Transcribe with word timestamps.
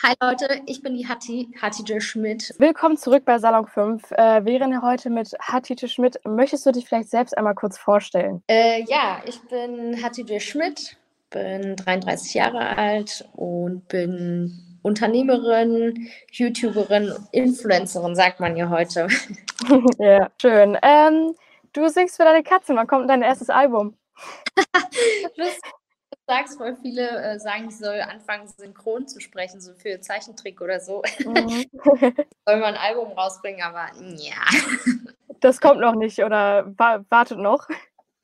Hi 0.00 0.14
Leute, 0.22 0.60
ich 0.66 0.80
bin 0.80 0.94
die 0.94 1.08
Hatti, 1.08 1.48
Hatti 1.60 2.00
Schmidt. 2.00 2.54
Willkommen 2.58 2.96
zurück 2.96 3.24
bei 3.24 3.40
Salon 3.40 3.66
5. 3.66 4.12
Äh, 4.12 4.44
wir 4.44 4.52
reden 4.52 4.80
heute 4.80 5.10
mit 5.10 5.32
Hatti 5.40 5.88
Schmidt. 5.88 6.20
Möchtest 6.24 6.64
du 6.64 6.70
dich 6.70 6.86
vielleicht 6.86 7.10
selbst 7.10 7.36
einmal 7.36 7.56
kurz 7.56 7.76
vorstellen? 7.76 8.40
Äh, 8.46 8.84
ja, 8.84 9.20
ich 9.26 9.40
bin 9.48 10.00
Hatti 10.00 10.38
Schmidt, 10.38 10.96
bin 11.30 11.74
33 11.74 12.34
Jahre 12.34 12.78
alt 12.78 13.28
und 13.32 13.88
bin 13.88 14.78
Unternehmerin, 14.82 16.08
YouTuberin, 16.30 17.12
Influencerin, 17.32 18.14
sagt 18.14 18.38
man 18.38 18.56
ja 18.56 18.70
heute. 18.70 19.08
ja, 19.98 20.30
schön. 20.40 20.78
Ähm, 20.80 21.34
du 21.72 21.88
singst 21.88 22.18
für 22.18 22.24
deine 22.24 22.44
Katzen. 22.44 22.76
Wann 22.76 22.86
kommt 22.86 23.10
dein 23.10 23.22
erstes 23.22 23.50
Album? 23.50 23.96
das 25.36 25.60
sagst, 26.28 26.58
voll 26.58 26.76
viele 26.82 27.08
äh, 27.08 27.38
sagen, 27.38 27.68
ich 27.68 27.78
soll 27.78 28.00
anfangen, 28.00 28.46
synchron 28.48 29.08
zu 29.08 29.20
sprechen, 29.20 29.60
so 29.60 29.72
für 29.74 30.00
Zeichentrick 30.00 30.60
oder 30.60 30.78
so. 30.78 31.02
Mhm. 31.24 31.64
soll 32.46 32.60
man 32.60 32.74
ein 32.74 32.76
Album 32.76 33.12
rausbringen, 33.12 33.62
aber 33.62 33.88
ja. 34.16 34.36
Das 35.40 35.60
kommt 35.60 35.80
noch 35.80 35.94
nicht 35.94 36.18
oder 36.22 36.66
wa 36.76 37.04
wartet 37.08 37.38
noch? 37.38 37.66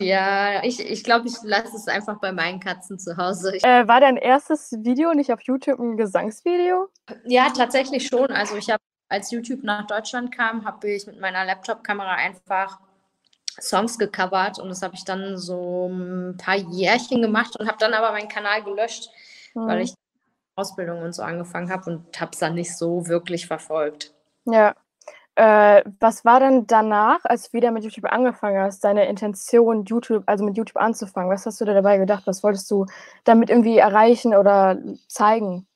Ja, 0.01 0.63
ich 0.65 0.77
glaube, 0.77 0.93
ich, 0.93 1.05
glaub, 1.05 1.25
ich 1.25 1.35
lasse 1.45 1.77
es 1.77 1.89
einfach 1.89 2.21
bei 2.21 2.33
meinen 2.33 2.61
Katzen 2.61 2.99
zu 2.99 3.17
Hause. 3.17 3.55
Äh, 3.63 3.89
war 3.89 4.01
dein 4.01 4.17
erstes 4.17 4.73
Video 4.81 5.15
nicht 5.15 5.33
auf 5.33 5.41
YouTube 5.43 5.79
ein 5.79 5.97
Gesangsvideo? 5.97 6.89
Ja, 7.25 7.51
tatsächlich 7.57 8.07
schon. 8.07 8.31
Also 8.33 8.57
ich 8.57 8.69
habe, 8.71 8.83
als 9.09 9.31
YouTube 9.31 9.63
nach 9.63 9.87
Deutschland 9.87 10.37
kam, 10.37 10.65
habe 10.65 10.91
ich 10.91 11.07
mit 11.07 11.21
meiner 11.21 11.45
Laptop-Kamera 11.45 12.17
einfach 12.17 12.81
Songs 13.61 13.99
gecovert 13.99 14.59
und 14.59 14.69
das 14.69 14.83
habe 14.83 14.95
ich 14.95 15.05
dann 15.05 15.39
so 15.39 15.89
ein 15.89 16.37
paar 16.37 16.57
Jährchen 16.57 17.23
gemacht 17.23 17.57
und 17.57 17.69
habe 17.69 17.79
dann 17.79 17.95
aber 17.95 18.13
meinen 18.13 18.29
Kanal 18.29 18.63
gelöscht, 18.63 19.11
mhm. 19.55 19.67
weil 19.67 19.81
ich 19.83 19.95
Ausbildung 20.57 21.03
und 21.03 21.15
so 21.15 21.23
angefangen 21.23 21.71
habe 21.71 21.91
und 21.91 22.21
habe 22.21 22.31
es 22.33 22.39
dann 22.39 22.55
nicht 22.55 22.77
so 22.77 23.09
wirklich 23.09 23.47
verfolgt. 23.47 24.13
Ja. 24.45 24.75
Äh, 25.37 25.83
was 25.99 26.25
war 26.25 26.39
denn 26.39 26.69
danach, 26.69 27.25
als 27.25 27.51
du 27.51 27.55
wieder 27.55 27.73
mit 27.73 27.83
YouTube 27.83 28.05
angefangen 28.05 28.63
hast, 28.63 28.85
deine 28.85 29.09
Intention, 29.09 29.85
YouTube, 29.85 30.23
also 30.27 30.45
mit 30.45 30.57
YouTube 30.57 30.77
anzufangen? 30.77 31.31
Was 31.31 31.45
hast 31.45 31.61
du 31.61 31.65
dir 31.65 31.75
dabei 31.75 31.99
gedacht? 31.99 32.23
Was 32.27 32.45
wolltest 32.45 32.71
du 32.71 32.87
damit 33.25 33.51
irgendwie 33.51 33.79
erreichen 33.79 34.35
oder 34.37 34.79
zeigen? 35.09 35.67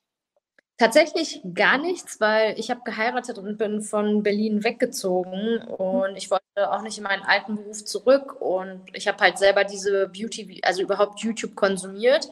Tatsächlich 0.79 1.41
gar 1.55 1.77
nichts, 1.77 2.21
weil 2.21 2.57
ich 2.57 2.71
habe 2.71 2.83
geheiratet 2.85 3.37
und 3.37 3.59
bin 3.59 3.83
von 3.83 4.23
Berlin 4.23 4.63
weggezogen 4.63 5.59
und 5.59 6.15
ich 6.17 6.31
wollte 6.31 6.71
auch 6.71 6.83
nicht 6.83 6.99
in 6.99 7.03
meinen 7.03 7.25
alten 7.25 7.57
Beruf 7.57 7.85
zurück 7.85 8.41
und 8.41 8.83
ich 8.93 9.09
habe 9.09 9.19
halt 9.19 9.39
selber 9.39 9.65
diese 9.65 10.07
Beauty, 10.07 10.61
also 10.63 10.83
überhaupt 10.83 11.19
YouTube 11.19 11.57
konsumiert, 11.57 12.31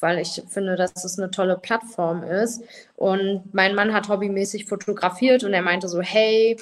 weil 0.00 0.18
ich 0.18 0.42
finde, 0.48 0.76
dass 0.76 1.02
es 1.02 1.18
eine 1.18 1.30
tolle 1.30 1.56
Plattform 1.56 2.22
ist. 2.22 2.62
Und 2.94 3.54
mein 3.54 3.74
Mann 3.74 3.94
hat 3.94 4.10
hobbymäßig 4.10 4.66
fotografiert 4.66 5.42
und 5.42 5.54
er 5.54 5.62
meinte 5.62 5.88
so, 5.88 6.02
hey, 6.02 6.58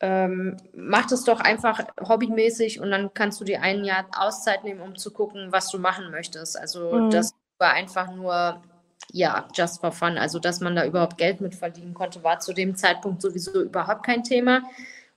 ähm, 0.00 0.56
mach 0.74 1.06
das 1.06 1.24
doch 1.24 1.40
einfach 1.40 1.84
hobbymäßig 2.00 2.80
und 2.80 2.90
dann 2.90 3.12
kannst 3.12 3.38
du 3.42 3.44
dir 3.44 3.60
ein 3.60 3.84
Jahr 3.84 4.06
Auszeit 4.16 4.64
nehmen, 4.64 4.80
um 4.80 4.96
zu 4.96 5.12
gucken, 5.12 5.52
was 5.52 5.68
du 5.68 5.78
machen 5.78 6.10
möchtest. 6.10 6.58
Also 6.58 6.94
mhm. 6.94 7.10
das 7.10 7.34
war 7.58 7.74
einfach 7.74 8.10
nur 8.10 8.62
ja, 9.10 9.48
just 9.54 9.80
for 9.80 9.92
fun. 9.92 10.18
Also, 10.18 10.38
dass 10.38 10.60
man 10.60 10.76
da 10.76 10.84
überhaupt 10.84 11.18
Geld 11.18 11.40
mit 11.40 11.54
verdienen 11.54 11.94
konnte, 11.94 12.22
war 12.22 12.38
zu 12.40 12.52
dem 12.52 12.76
Zeitpunkt 12.76 13.22
sowieso 13.22 13.62
überhaupt 13.62 14.04
kein 14.04 14.22
Thema. 14.22 14.62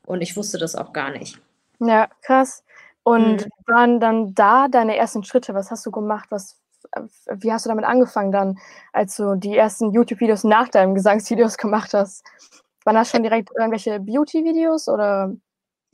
Und 0.05 0.21
ich 0.21 0.35
wusste 0.35 0.57
das 0.57 0.75
auch 0.75 0.93
gar 0.93 1.11
nicht. 1.11 1.39
Ja, 1.79 2.07
krass. 2.21 2.63
Und 3.03 3.45
mhm. 3.45 3.49
waren 3.67 3.99
dann 3.99 4.33
da 4.33 4.67
deine 4.67 4.95
ersten 4.95 5.23
Schritte? 5.23 5.53
Was 5.53 5.71
hast 5.71 5.85
du 5.85 5.91
gemacht? 5.91 6.27
Was, 6.31 6.59
wie 7.31 7.51
hast 7.51 7.65
du 7.65 7.69
damit 7.69 7.85
angefangen 7.85 8.31
dann, 8.31 8.57
als 8.93 9.15
du 9.15 9.35
die 9.35 9.55
ersten 9.55 9.91
YouTube-Videos 9.91 10.43
nach 10.43 10.69
deinen 10.69 10.95
Gesangsvideos 10.95 11.57
gemacht 11.57 11.93
hast? 11.93 12.23
Waren 12.83 12.95
das 12.95 13.09
schon 13.09 13.23
direkt 13.23 13.49
irgendwelche 13.57 13.99
Beauty-Videos 13.99 14.87
oder 14.89 15.33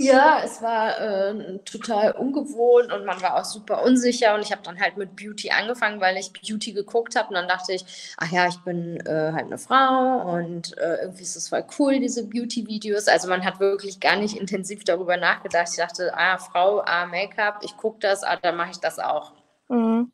ja, 0.03 0.41
es 0.43 0.61
war 0.61 0.99
äh, 0.99 1.59
total 1.59 2.11
ungewohnt 2.13 2.91
und 2.91 3.05
man 3.05 3.21
war 3.21 3.39
auch 3.39 3.45
super 3.45 3.83
unsicher. 3.83 4.35
Und 4.35 4.41
ich 4.41 4.51
habe 4.51 4.61
dann 4.63 4.79
halt 4.79 4.97
mit 4.97 5.15
Beauty 5.15 5.51
angefangen, 5.51 6.01
weil 6.01 6.17
ich 6.17 6.31
Beauty 6.33 6.73
geguckt 6.73 7.15
habe. 7.15 7.29
Und 7.29 7.35
dann 7.35 7.47
dachte 7.47 7.73
ich, 7.73 8.13
ach 8.17 8.31
ja, 8.31 8.47
ich 8.47 8.57
bin 8.59 8.99
äh, 9.05 9.31
halt 9.33 9.45
eine 9.45 9.57
Frau 9.57 10.33
und 10.35 10.77
äh, 10.77 11.01
irgendwie 11.01 11.23
ist 11.23 11.35
es 11.35 11.49
voll 11.49 11.65
cool, 11.79 11.99
diese 11.99 12.27
Beauty-Videos. 12.27 13.07
Also 13.07 13.29
man 13.29 13.45
hat 13.45 13.59
wirklich 13.59 13.99
gar 13.99 14.15
nicht 14.15 14.37
intensiv 14.37 14.83
darüber 14.83 15.17
nachgedacht. 15.17 15.69
Ich 15.71 15.77
dachte, 15.77 16.11
ah, 16.15 16.37
Frau, 16.37 16.81
ah, 16.85 17.05
Make-up, 17.05 17.59
ich 17.63 17.77
gucke 17.77 17.99
das, 17.99 18.23
ah, 18.23 18.37
dann 18.41 18.55
mache 18.55 18.71
ich 18.71 18.79
das 18.79 18.99
auch. 18.99 19.33
Mhm. 19.69 20.11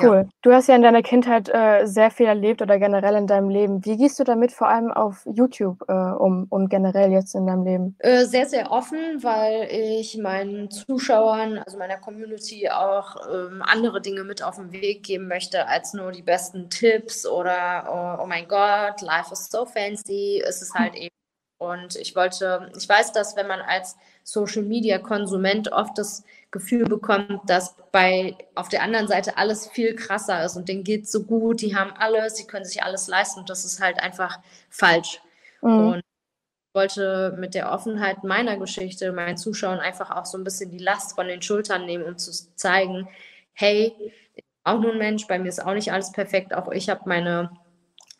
Cool. 0.00 0.16
Ja. 0.16 0.28
Du 0.42 0.52
hast 0.52 0.68
ja 0.68 0.74
in 0.74 0.82
deiner 0.82 1.02
Kindheit 1.02 1.48
äh, 1.48 1.86
sehr 1.86 2.10
viel 2.10 2.26
erlebt 2.26 2.60
oder 2.62 2.78
generell 2.78 3.14
in 3.14 3.28
deinem 3.28 3.48
Leben. 3.48 3.84
Wie 3.84 3.96
gehst 3.96 4.18
du 4.18 4.24
damit 4.24 4.50
vor 4.50 4.68
allem 4.68 4.90
auf 4.90 5.24
YouTube 5.24 5.84
äh, 5.88 5.92
um 5.92 6.46
und 6.50 6.68
generell 6.68 7.12
jetzt 7.12 7.34
in 7.34 7.46
deinem 7.46 7.64
Leben? 7.64 7.96
Äh, 8.00 8.24
sehr, 8.24 8.46
sehr 8.46 8.72
offen, 8.72 9.22
weil 9.22 9.68
ich 9.70 10.18
meinen 10.18 10.68
Zuschauern, 10.70 11.58
also 11.58 11.78
meiner 11.78 11.98
Community 11.98 12.68
auch 12.70 13.16
ähm, 13.32 13.62
andere 13.62 14.00
Dinge 14.00 14.24
mit 14.24 14.42
auf 14.42 14.56
den 14.56 14.72
Weg 14.72 15.04
geben 15.04 15.28
möchte, 15.28 15.68
als 15.68 15.94
nur 15.94 16.10
die 16.10 16.22
besten 16.22 16.70
Tipps 16.70 17.24
oder 17.24 18.18
oh, 18.18 18.22
oh 18.24 18.26
mein 18.26 18.48
Gott, 18.48 19.00
life 19.00 19.32
is 19.32 19.48
so 19.48 19.64
fancy. 19.64 20.42
Es 20.44 20.60
ist 20.60 20.74
halt 20.74 20.94
eben 20.96 21.14
und 21.58 21.96
ich 21.96 22.14
wollte, 22.16 22.70
ich 22.76 22.88
weiß, 22.88 23.12
dass 23.12 23.36
wenn 23.36 23.46
man 23.46 23.60
als 23.60 23.96
Social 24.24 24.62
Media 24.62 24.98
Konsument 24.98 25.70
oft 25.70 25.96
das 25.98 26.24
Gefühl 26.50 26.84
bekommt, 26.84 27.40
dass 27.46 27.76
bei 27.92 28.36
auf 28.54 28.68
der 28.68 28.82
anderen 28.82 29.06
Seite 29.06 29.36
alles 29.36 29.68
viel 29.68 29.94
krasser 29.94 30.44
ist 30.44 30.56
und 30.56 30.68
denen 30.68 30.82
geht 30.82 31.08
so 31.08 31.22
gut, 31.22 31.60
die 31.60 31.76
haben 31.76 31.92
alles, 31.98 32.36
sie 32.36 32.46
können 32.46 32.64
sich 32.64 32.82
alles 32.82 33.06
leisten 33.06 33.40
und 33.40 33.50
das 33.50 33.64
ist 33.64 33.80
halt 33.80 34.02
einfach 34.02 34.38
falsch. 34.70 35.20
Mhm. 35.60 35.86
Und 35.88 35.98
ich 35.98 36.74
wollte 36.74 37.36
mit 37.38 37.54
der 37.54 37.70
Offenheit 37.70 38.24
meiner 38.24 38.56
Geschichte 38.56 39.12
meinen 39.12 39.36
Zuschauern 39.36 39.78
einfach 39.78 40.10
auch 40.10 40.26
so 40.26 40.38
ein 40.38 40.44
bisschen 40.44 40.70
die 40.70 40.78
Last 40.78 41.14
von 41.14 41.28
den 41.28 41.42
Schultern 41.42 41.84
nehmen, 41.84 42.04
um 42.04 42.16
zu 42.16 42.32
zeigen, 42.56 43.08
hey, 43.52 43.94
ich 44.34 44.44
bin 44.44 44.54
auch 44.64 44.80
nur 44.80 44.92
ein 44.92 44.98
Mensch, 44.98 45.26
bei 45.26 45.38
mir 45.38 45.48
ist 45.48 45.64
auch 45.64 45.74
nicht 45.74 45.92
alles 45.92 46.12
perfekt, 46.12 46.54
auch 46.54 46.72
ich 46.72 46.88
habe 46.88 47.02
meine 47.06 47.50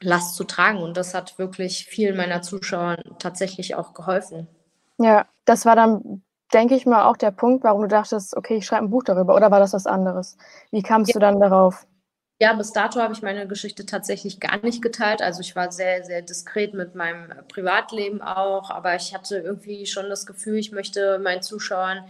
Last 0.01 0.37
zu 0.37 0.45
tragen. 0.45 0.83
Und 0.83 0.97
das 0.97 1.15
hat 1.15 1.39
wirklich 1.39 1.87
vielen 1.87 2.17
meiner 2.17 2.43
Zuschauer 2.43 2.99
tatsächlich 3.19 3.75
auch 3.75 3.95
geholfen. 3.95 4.49
Ja, 4.99 5.27
das 5.45 5.67
war 5.67 5.77
dann, 5.77 6.23
denke 6.53 6.75
ich 6.75 6.87
mal, 6.87 7.05
auch 7.05 7.17
der 7.17 7.31
Punkt, 7.31 7.65
warum 7.65 7.83
du 7.83 7.89
dachtest, 7.89 8.37
okay, 8.37 8.57
ich 8.57 8.67
schreibe 8.67 8.85
ein 8.85 8.91
Buch 8.91 9.05
darüber. 9.05 9.35
Oder 9.35 9.51
war 9.51 9.61
das 9.61 9.73
was 9.73 9.87
anderes? 9.87 10.37
Wie 10.71 10.83
kamst 10.83 11.11
ja. 11.11 11.15
du 11.15 11.19
dann 11.21 11.41
darauf? 11.41 11.87
Ja, 12.41 12.53
bis 12.53 12.73
dato 12.73 13.01
habe 13.01 13.13
ich 13.13 13.23
meine 13.23 13.47
Geschichte 13.47 13.87
tatsächlich 13.87 14.41
gar 14.41 14.59
nicht 14.59 14.83
geteilt. 14.83 15.23
Also 15.23 15.41
ich 15.41 15.55
war 15.55 15.71
sehr, 15.71 16.05
sehr 16.05 16.21
diskret 16.21 16.75
mit 16.75 16.95
meinem 16.95 17.33
Privatleben 17.49 18.23
auch. 18.23 18.71
Aber 18.71 18.95
ich 18.97 19.15
hatte 19.15 19.39
irgendwie 19.39 19.87
schon 19.87 20.09
das 20.09 20.27
Gefühl, 20.27 20.59
ich 20.59 20.73
möchte 20.73 21.19
meinen 21.21 21.43
Zuschauern 21.43 22.05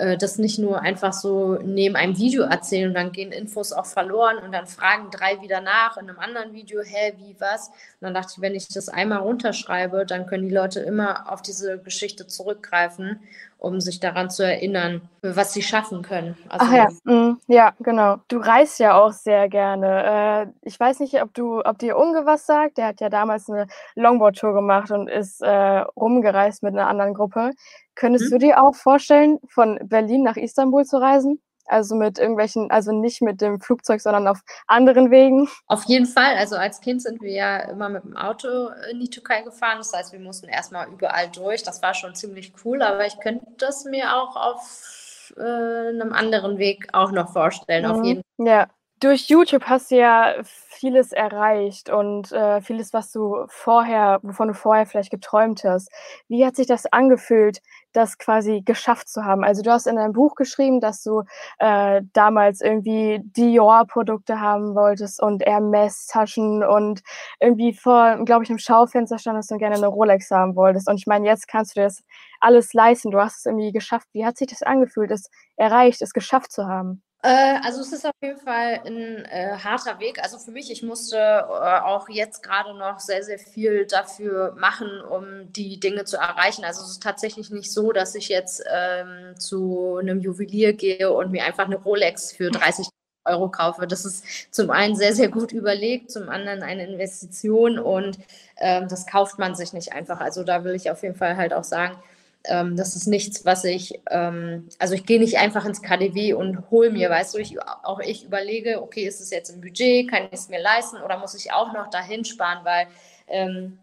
äh, 0.00 0.16
das 0.16 0.38
nicht 0.38 0.58
nur 0.58 0.80
einfach 0.80 1.12
so 1.12 1.58
neben 1.62 1.94
einem 1.94 2.16
Video 2.16 2.44
erzählen 2.44 2.88
und 2.88 2.94
dann 2.94 3.12
gehen 3.12 3.32
Infos 3.32 3.72
auch 3.72 3.86
verloren 3.86 4.38
und 4.38 4.52
dann 4.52 4.66
fragen 4.66 5.10
drei 5.10 5.40
wieder 5.42 5.60
nach 5.60 5.96
in 5.98 6.08
einem 6.08 6.18
anderen 6.18 6.52
Video, 6.52 6.80
hä, 6.82 7.14
wie, 7.18 7.36
was? 7.38 7.68
Und 7.68 7.74
dann 8.00 8.14
dachte 8.14 8.32
ich, 8.36 8.40
wenn 8.40 8.54
ich 8.54 8.68
das 8.68 8.88
einmal 8.88 9.18
runterschreibe, 9.18 10.06
dann 10.06 10.26
können 10.26 10.48
die 10.48 10.54
Leute 10.54 10.80
immer 10.80 11.30
auf 11.30 11.42
diese 11.42 11.78
Geschichte 11.78 12.26
zurückgreifen 12.26 13.20
um 13.60 13.80
sich 13.80 14.00
daran 14.00 14.30
zu 14.30 14.42
erinnern, 14.42 15.02
was 15.22 15.52
sie 15.52 15.62
schaffen 15.62 16.02
können. 16.02 16.36
Also 16.48 16.66
Ach 16.66 16.72
ja, 16.72 16.88
mm, 17.04 17.38
ja, 17.46 17.74
genau. 17.80 18.16
Du 18.28 18.38
reist 18.38 18.80
ja 18.80 18.98
auch 18.98 19.12
sehr 19.12 19.48
gerne. 19.50 20.46
Äh, 20.64 20.66
ich 20.66 20.80
weiß 20.80 21.00
nicht, 21.00 21.22
ob 21.22 21.34
du, 21.34 21.60
ob 21.60 21.78
dir 21.78 21.98
Unge 21.98 22.24
was 22.24 22.46
sagt. 22.46 22.78
Der 22.78 22.86
hat 22.86 23.00
ja 23.00 23.10
damals 23.10 23.50
eine 23.50 23.66
Longboard-Tour 23.96 24.54
gemacht 24.54 24.90
und 24.90 25.08
ist 25.08 25.42
äh, 25.42 25.48
rumgereist 25.50 26.62
mit 26.62 26.72
einer 26.72 26.88
anderen 26.88 27.12
Gruppe. 27.12 27.52
Könntest 28.00 28.24
hm? 28.24 28.30
du 28.30 28.38
dir 28.38 28.62
auch 28.62 28.74
vorstellen, 28.74 29.38
von 29.46 29.78
Berlin 29.82 30.22
nach 30.22 30.36
Istanbul 30.36 30.86
zu 30.86 30.96
reisen? 30.96 31.42
Also 31.66 31.94
mit 31.94 32.18
irgendwelchen, 32.18 32.70
also 32.70 32.92
nicht 32.92 33.20
mit 33.20 33.42
dem 33.42 33.60
Flugzeug, 33.60 34.00
sondern 34.00 34.26
auf 34.26 34.40
anderen 34.66 35.10
Wegen? 35.10 35.48
Auf 35.66 35.84
jeden 35.84 36.06
Fall. 36.06 36.34
Also 36.36 36.56
als 36.56 36.80
Kind 36.80 37.02
sind 37.02 37.20
wir 37.20 37.30
ja 37.30 37.58
immer 37.58 37.90
mit 37.90 38.02
dem 38.02 38.16
Auto 38.16 38.70
in 38.90 38.98
die 39.00 39.10
Türkei 39.10 39.42
gefahren. 39.42 39.78
Das 39.78 39.92
heißt, 39.92 40.12
wir 40.12 40.18
mussten 40.18 40.48
erstmal 40.48 40.88
überall 40.88 41.28
durch. 41.28 41.62
Das 41.62 41.82
war 41.82 41.92
schon 41.92 42.14
ziemlich 42.14 42.54
cool, 42.64 42.82
aber 42.82 43.06
ich 43.06 43.20
könnte 43.20 43.46
das 43.58 43.84
mir 43.84 44.16
auch 44.16 44.34
auf 44.34 45.34
äh, 45.36 45.42
einem 45.42 46.14
anderen 46.14 46.56
Weg 46.56 46.88
auch 46.92 47.12
noch 47.12 47.32
vorstellen. 47.32 47.84
Mhm. 47.84 47.90
Auf 47.90 48.04
jeden 48.04 48.22
Fall. 48.38 48.46
Ja. 48.46 48.66
Durch 49.02 49.28
YouTube 49.28 49.62
hast 49.64 49.90
du 49.90 49.96
ja 49.96 50.34
vieles 50.44 51.12
erreicht 51.12 51.88
und 51.88 52.32
äh, 52.32 52.60
vieles, 52.60 52.92
was 52.92 53.10
du 53.10 53.46
vorher, 53.48 54.18
wovon 54.22 54.48
du 54.48 54.54
vorher 54.54 54.84
vielleicht 54.84 55.10
geträumt 55.10 55.64
hast. 55.64 55.90
Wie 56.28 56.44
hat 56.44 56.54
sich 56.54 56.66
das 56.66 56.84
angefühlt, 56.84 57.62
das 57.94 58.18
quasi 58.18 58.60
geschafft 58.60 59.08
zu 59.08 59.24
haben? 59.24 59.42
Also 59.42 59.62
du 59.62 59.70
hast 59.70 59.86
in 59.86 59.96
deinem 59.96 60.12
Buch 60.12 60.34
geschrieben, 60.34 60.80
dass 60.80 61.02
du 61.02 61.22
äh, 61.60 62.02
damals 62.12 62.60
irgendwie 62.60 63.22
Dior-Produkte 63.24 64.38
haben 64.38 64.74
wolltest 64.74 65.22
und 65.22 65.46
Hermes-Taschen 65.46 66.62
und 66.62 67.00
irgendwie 67.40 67.72
vor, 67.72 68.22
glaube 68.26 68.44
ich, 68.44 68.50
einem 68.50 68.58
Schaufenster 68.58 69.18
standest 69.18 69.50
und 69.50 69.58
gerne 69.60 69.76
eine 69.76 69.86
Rolex 69.86 70.30
haben 70.30 70.56
wolltest. 70.56 70.88
Und 70.90 70.96
ich 70.98 71.06
meine, 71.06 71.26
jetzt 71.26 71.48
kannst 71.48 71.74
du 71.74 71.80
das 71.80 72.02
alles 72.38 72.74
leisten. 72.74 73.10
Du 73.10 73.18
hast 73.18 73.38
es 73.38 73.46
irgendwie 73.46 73.72
geschafft. 73.72 74.08
Wie 74.12 74.26
hat 74.26 74.36
sich 74.36 74.48
das 74.48 74.62
angefühlt, 74.62 75.10
es 75.10 75.30
erreicht, 75.56 76.02
es 76.02 76.12
geschafft 76.12 76.52
zu 76.52 76.66
haben? 76.66 77.02
Äh, 77.22 77.58
also 77.62 77.82
es 77.82 77.92
ist 77.92 78.06
auf 78.06 78.14
jeden 78.22 78.38
Fall 78.38 78.80
ein 78.86 79.24
äh, 79.26 79.56
harter 79.62 80.00
Weg. 80.00 80.22
Also 80.22 80.38
für 80.38 80.50
mich, 80.52 80.70
ich 80.70 80.82
musste 80.82 81.16
äh, 81.18 81.80
auch 81.80 82.08
jetzt 82.08 82.42
gerade 82.42 82.74
noch 82.76 82.98
sehr, 82.98 83.22
sehr 83.22 83.38
viel 83.38 83.86
dafür 83.86 84.54
machen, 84.58 84.88
um 85.02 85.52
die 85.52 85.78
Dinge 85.78 86.04
zu 86.04 86.16
erreichen. 86.16 86.64
Also 86.64 86.82
es 86.82 86.92
ist 86.92 87.02
tatsächlich 87.02 87.50
nicht 87.50 87.70
so, 87.72 87.92
dass 87.92 88.14
ich 88.14 88.28
jetzt 88.28 88.62
ähm, 88.72 89.34
zu 89.38 89.98
einem 90.00 90.20
Juwelier 90.20 90.72
gehe 90.72 91.12
und 91.12 91.30
mir 91.30 91.44
einfach 91.44 91.66
eine 91.66 91.76
Rolex 91.76 92.32
für 92.32 92.50
30 92.50 92.88
Euro 93.26 93.50
kaufe. 93.50 93.86
Das 93.86 94.06
ist 94.06 94.24
zum 94.50 94.70
einen 94.70 94.96
sehr, 94.96 95.14
sehr 95.14 95.28
gut 95.28 95.52
überlegt, 95.52 96.10
zum 96.10 96.30
anderen 96.30 96.62
eine 96.62 96.86
Investition 96.86 97.78
und 97.78 98.18
ähm, 98.56 98.88
das 98.88 99.06
kauft 99.06 99.38
man 99.38 99.54
sich 99.54 99.74
nicht 99.74 99.92
einfach. 99.92 100.20
Also 100.20 100.42
da 100.42 100.64
will 100.64 100.74
ich 100.74 100.90
auf 100.90 101.02
jeden 101.02 101.16
Fall 101.16 101.36
halt 101.36 101.52
auch 101.52 101.64
sagen, 101.64 101.98
ähm, 102.44 102.76
das 102.76 102.96
ist 102.96 103.06
nichts, 103.06 103.44
was 103.44 103.64
ich, 103.64 104.00
ähm, 104.10 104.68
also 104.78 104.94
ich 104.94 105.04
gehe 105.04 105.20
nicht 105.20 105.38
einfach 105.38 105.64
ins 105.66 105.82
KDW 105.82 106.32
und 106.34 106.70
hole 106.70 106.90
mir, 106.90 107.10
weißt 107.10 107.34
du, 107.34 107.38
ich, 107.38 107.60
auch 107.62 108.00
ich 108.00 108.24
überlege, 108.24 108.82
okay, 108.82 109.04
ist 109.04 109.20
es 109.20 109.30
jetzt 109.30 109.50
im 109.50 109.60
Budget, 109.60 110.10
kann 110.10 110.24
ich 110.24 110.40
es 110.40 110.48
mir 110.48 110.60
leisten 110.60 110.96
oder 111.02 111.18
muss 111.18 111.34
ich 111.34 111.52
auch 111.52 111.72
noch 111.72 111.90
dahin 111.90 112.24
sparen, 112.24 112.64
weil 112.64 112.86
ähm, 113.28 113.78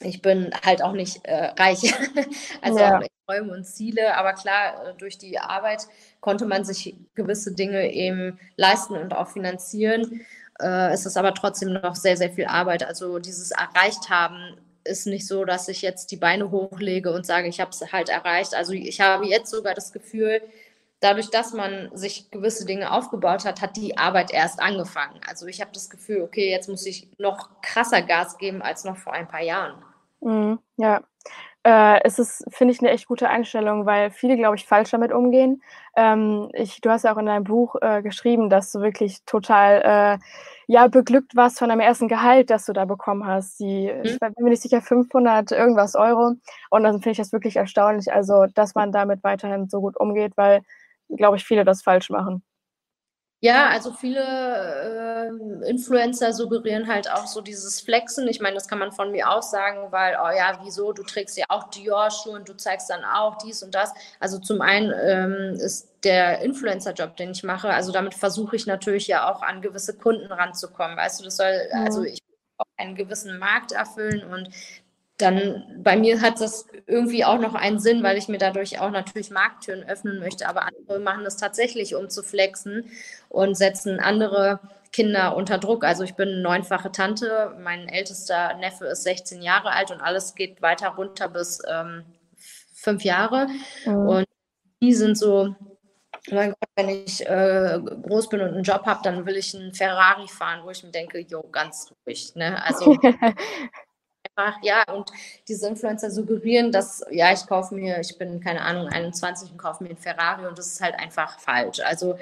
ich 0.00 0.20
bin 0.20 0.50
halt 0.64 0.82
auch 0.82 0.92
nicht 0.92 1.24
äh, 1.24 1.52
reich. 1.58 1.94
also 2.62 2.78
ja. 2.78 2.98
auch 2.98 3.02
Träume 3.26 3.52
und 3.52 3.64
Ziele, 3.64 4.16
aber 4.16 4.34
klar, 4.34 4.88
äh, 4.88 4.94
durch 4.98 5.16
die 5.16 5.38
Arbeit 5.38 5.86
konnte 6.20 6.44
man 6.44 6.64
sich 6.64 6.94
gewisse 7.14 7.54
Dinge 7.54 7.90
eben 7.90 8.38
leisten 8.56 8.94
und 8.94 9.14
auch 9.14 9.28
finanzieren. 9.28 10.26
Äh, 10.60 10.92
es 10.92 11.06
ist 11.06 11.16
aber 11.16 11.32
trotzdem 11.32 11.72
noch 11.72 11.94
sehr, 11.94 12.18
sehr 12.18 12.30
viel 12.30 12.46
Arbeit. 12.46 12.84
Also 12.84 13.18
dieses 13.18 13.50
Erreicht 13.50 14.10
haben 14.10 14.56
ist 14.84 15.06
nicht 15.06 15.26
so, 15.26 15.44
dass 15.44 15.68
ich 15.68 15.82
jetzt 15.82 16.10
die 16.10 16.16
Beine 16.16 16.50
hochlege 16.50 17.12
und 17.12 17.26
sage, 17.26 17.48
ich 17.48 17.60
habe 17.60 17.70
es 17.70 17.92
halt 17.92 18.08
erreicht. 18.08 18.54
Also 18.54 18.72
ich 18.72 19.00
habe 19.00 19.26
jetzt 19.26 19.50
sogar 19.50 19.74
das 19.74 19.92
Gefühl, 19.92 20.42
dadurch, 21.00 21.30
dass 21.30 21.52
man 21.52 21.90
sich 21.94 22.30
gewisse 22.30 22.64
Dinge 22.64 22.92
aufgebaut 22.92 23.44
hat, 23.44 23.60
hat 23.60 23.76
die 23.76 23.98
Arbeit 23.98 24.32
erst 24.32 24.60
angefangen. 24.60 25.20
Also 25.28 25.46
ich 25.46 25.60
habe 25.60 25.70
das 25.72 25.90
Gefühl, 25.90 26.22
okay, 26.22 26.50
jetzt 26.50 26.68
muss 26.68 26.86
ich 26.86 27.08
noch 27.18 27.60
krasser 27.62 28.02
Gas 28.02 28.38
geben 28.38 28.62
als 28.62 28.84
noch 28.84 28.96
vor 28.96 29.12
ein 29.12 29.28
paar 29.28 29.42
Jahren. 29.42 29.82
Mhm, 30.20 30.58
ja. 30.76 31.02
Äh, 31.62 32.02
es 32.04 32.18
ist, 32.18 32.44
finde 32.50 32.72
ich, 32.72 32.80
eine 32.80 32.90
echt 32.90 33.06
gute 33.06 33.28
Einstellung, 33.28 33.86
weil 33.86 34.10
viele, 34.10 34.36
glaube 34.36 34.56
ich, 34.56 34.66
falsch 34.66 34.90
damit 34.90 35.12
umgehen. 35.12 35.62
Ähm, 35.96 36.50
ich, 36.52 36.80
du 36.82 36.90
hast 36.90 37.04
ja 37.04 37.14
auch 37.14 37.18
in 37.18 37.26
deinem 37.26 37.44
Buch 37.44 37.76
äh, 37.80 38.02
geschrieben, 38.02 38.50
dass 38.50 38.70
du 38.70 38.80
wirklich 38.80 39.24
total 39.24 40.18
äh, 40.20 40.24
ja, 40.66 40.86
beglückt 40.88 41.36
warst 41.36 41.58
von 41.58 41.68
deinem 41.68 41.80
ersten 41.80 42.08
Gehalt, 42.08 42.50
das 42.50 42.66
du 42.66 42.72
da 42.72 42.84
bekommen 42.84 43.26
hast. 43.26 43.60
Die, 43.60 43.92
mhm. 43.92 44.00
ich 44.04 44.18
bin 44.18 44.32
mir 44.38 44.50
nicht 44.50 44.62
sicher, 44.62 44.80
500 44.82 45.52
irgendwas 45.52 45.94
Euro. 45.94 46.34
Und 46.70 46.82
dann 46.84 46.94
finde 46.94 47.10
ich 47.12 47.18
das 47.18 47.32
wirklich 47.32 47.56
erstaunlich, 47.56 48.12
also, 48.12 48.46
dass 48.54 48.74
man 48.74 48.92
damit 48.92 49.22
weiterhin 49.24 49.68
so 49.68 49.80
gut 49.80 49.98
umgeht, 49.98 50.32
weil, 50.36 50.62
glaube 51.08 51.36
ich, 51.36 51.44
viele 51.44 51.64
das 51.64 51.82
falsch 51.82 52.10
machen. 52.10 52.42
Ja, 53.44 53.68
also 53.68 53.92
viele 53.92 54.22
äh, 54.22 55.68
Influencer 55.68 56.32
suggerieren 56.32 56.88
halt 56.88 57.10
auch 57.12 57.26
so 57.26 57.42
dieses 57.42 57.78
Flexen. 57.82 58.26
Ich 58.26 58.40
meine, 58.40 58.54
das 58.54 58.68
kann 58.68 58.78
man 58.78 58.90
von 58.90 59.10
mir 59.10 59.28
auch 59.28 59.42
sagen, 59.42 59.92
weil, 59.92 60.16
oh 60.16 60.34
ja, 60.34 60.60
wieso, 60.62 60.94
du 60.94 61.02
trägst 61.02 61.36
ja 61.36 61.44
auch 61.50 61.68
Dior-Schuhe 61.68 62.36
und 62.36 62.48
du 62.48 62.56
zeigst 62.56 62.88
dann 62.88 63.04
auch 63.04 63.36
dies 63.36 63.62
und 63.62 63.74
das. 63.74 63.92
Also 64.18 64.38
zum 64.38 64.62
einen 64.62 64.94
ähm, 64.98 65.60
ist 65.60 65.90
der 66.04 66.40
Influencer-Job, 66.40 67.18
den 67.18 67.32
ich 67.32 67.42
mache, 67.42 67.68
also 67.68 67.92
damit 67.92 68.14
versuche 68.14 68.56
ich 68.56 68.66
natürlich 68.66 69.08
ja 69.08 69.30
auch 69.30 69.42
an 69.42 69.60
gewisse 69.60 69.94
Kunden 69.94 70.32
ranzukommen. 70.32 70.96
Weißt 70.96 71.20
du, 71.20 71.24
das 71.24 71.36
soll, 71.36 71.68
mhm. 71.70 71.84
also 71.84 72.02
ich 72.02 72.20
auch 72.56 72.64
einen 72.78 72.94
gewissen 72.94 73.38
Markt 73.38 73.72
erfüllen 73.72 74.24
und 74.24 74.48
dann 75.18 75.64
bei 75.78 75.96
mir 75.96 76.20
hat 76.20 76.40
das 76.40 76.66
irgendwie 76.86 77.24
auch 77.24 77.38
noch 77.38 77.54
einen 77.54 77.78
Sinn, 77.78 78.02
weil 78.02 78.18
ich 78.18 78.28
mir 78.28 78.38
dadurch 78.38 78.80
auch 78.80 78.90
natürlich 78.90 79.30
Markttüren 79.30 79.84
öffnen 79.84 80.18
möchte. 80.18 80.48
Aber 80.48 80.66
andere 80.66 80.98
machen 80.98 81.24
das 81.24 81.36
tatsächlich, 81.36 81.94
um 81.94 82.10
zu 82.10 82.22
flexen 82.22 82.90
und 83.28 83.56
setzen 83.56 84.00
andere 84.00 84.58
Kinder 84.92 85.36
unter 85.36 85.58
Druck. 85.58 85.84
Also 85.84 86.02
ich 86.02 86.14
bin 86.14 86.42
neunfache 86.42 86.90
Tante, 86.90 87.56
mein 87.60 87.88
ältester 87.88 88.54
Neffe 88.54 88.86
ist 88.86 89.04
16 89.04 89.40
Jahre 89.40 89.70
alt 89.70 89.92
und 89.92 90.00
alles 90.00 90.34
geht 90.34 90.62
weiter 90.62 90.88
runter 90.90 91.28
bis 91.28 91.60
ähm, 91.68 92.04
fünf 92.72 93.04
Jahre. 93.04 93.46
Mhm. 93.86 94.08
Und 94.08 94.26
die 94.82 94.94
sind 94.94 95.16
so, 95.16 95.54
mein 96.30 96.50
Gott, 96.50 96.68
wenn 96.74 96.88
ich 96.88 97.24
äh, 97.26 97.78
groß 97.80 98.28
bin 98.28 98.40
und 98.40 98.54
einen 98.54 98.62
Job 98.64 98.84
habe, 98.86 99.00
dann 99.04 99.26
will 99.26 99.36
ich 99.36 99.54
einen 99.54 99.74
Ferrari 99.74 100.26
fahren, 100.26 100.60
wo 100.64 100.70
ich 100.70 100.82
mir 100.82 100.90
denke, 100.90 101.20
jo, 101.20 101.42
ganz 101.52 101.92
ruhig. 102.04 102.34
Ne? 102.34 102.60
Also 102.64 102.96
einfach, 104.36 104.58
ja, 104.62 104.84
und 104.92 105.10
diese 105.48 105.68
Influencer 105.68 106.10
suggerieren, 106.10 106.72
dass, 106.72 107.04
ja, 107.10 107.32
ich 107.32 107.46
kaufe 107.46 107.74
mir, 107.74 108.00
ich 108.00 108.16
bin, 108.18 108.40
keine 108.40 108.62
Ahnung, 108.62 108.88
21 108.88 109.52
und 109.52 109.58
kaufe 109.58 109.82
mir 109.82 109.90
einen 109.90 109.98
Ferrari 109.98 110.46
und 110.46 110.58
das 110.58 110.66
ist 110.66 110.80
halt 110.80 110.94
einfach 110.98 111.38
falsch. 111.38 111.80
Also 111.80 112.18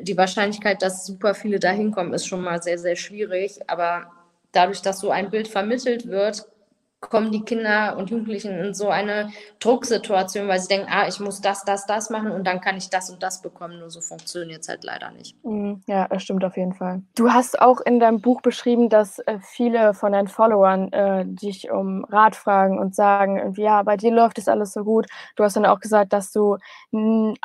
die 0.00 0.16
Wahrscheinlichkeit, 0.16 0.82
dass 0.82 1.06
super 1.06 1.34
viele 1.34 1.58
da 1.58 1.70
hinkommen, 1.70 2.14
ist 2.14 2.26
schon 2.26 2.42
mal 2.42 2.62
sehr, 2.62 2.78
sehr 2.78 2.96
schwierig, 2.96 3.60
aber 3.66 4.10
dadurch, 4.52 4.82
dass 4.82 5.00
so 5.00 5.10
ein 5.10 5.30
Bild 5.30 5.48
vermittelt 5.48 6.08
wird, 6.08 6.46
kommen 7.00 7.32
die 7.32 7.42
Kinder 7.42 7.96
und 7.96 8.10
Jugendlichen 8.10 8.52
in 8.58 8.74
so 8.74 8.88
eine 8.88 9.30
Drucksituation, 9.58 10.48
weil 10.48 10.60
sie 10.60 10.68
denken, 10.68 10.88
ah, 10.90 11.08
ich 11.08 11.18
muss 11.18 11.40
das, 11.40 11.64
das, 11.64 11.86
das 11.86 12.10
machen 12.10 12.30
und 12.30 12.46
dann 12.46 12.60
kann 12.60 12.76
ich 12.76 12.90
das 12.90 13.10
und 13.10 13.22
das 13.22 13.40
bekommen. 13.40 13.78
Nur 13.78 13.90
so 13.90 14.00
funktioniert 14.00 14.60
es 14.60 14.68
halt 14.68 14.84
leider 14.84 15.10
nicht. 15.10 15.42
Mhm. 15.44 15.82
Ja, 15.86 16.06
das 16.08 16.22
stimmt 16.22 16.44
auf 16.44 16.56
jeden 16.56 16.74
Fall. 16.74 17.02
Du 17.16 17.32
hast 17.32 17.60
auch 17.60 17.80
in 17.80 18.00
deinem 18.00 18.20
Buch 18.20 18.42
beschrieben, 18.42 18.90
dass 18.90 19.18
äh, 19.20 19.38
viele 19.40 19.94
von 19.94 20.12
deinen 20.12 20.28
Followern 20.28 20.92
äh, 20.92 21.24
dich 21.24 21.70
um 21.70 22.04
Rat 22.04 22.36
fragen 22.36 22.78
und 22.78 22.94
sagen, 22.94 23.54
ja, 23.56 23.82
bei 23.82 23.96
dir 23.96 24.12
läuft 24.12 24.38
es 24.38 24.48
alles 24.48 24.72
so 24.72 24.84
gut. 24.84 25.06
Du 25.36 25.44
hast 25.44 25.56
dann 25.56 25.66
auch 25.66 25.80
gesagt, 25.80 26.12
dass 26.12 26.32
du 26.32 26.58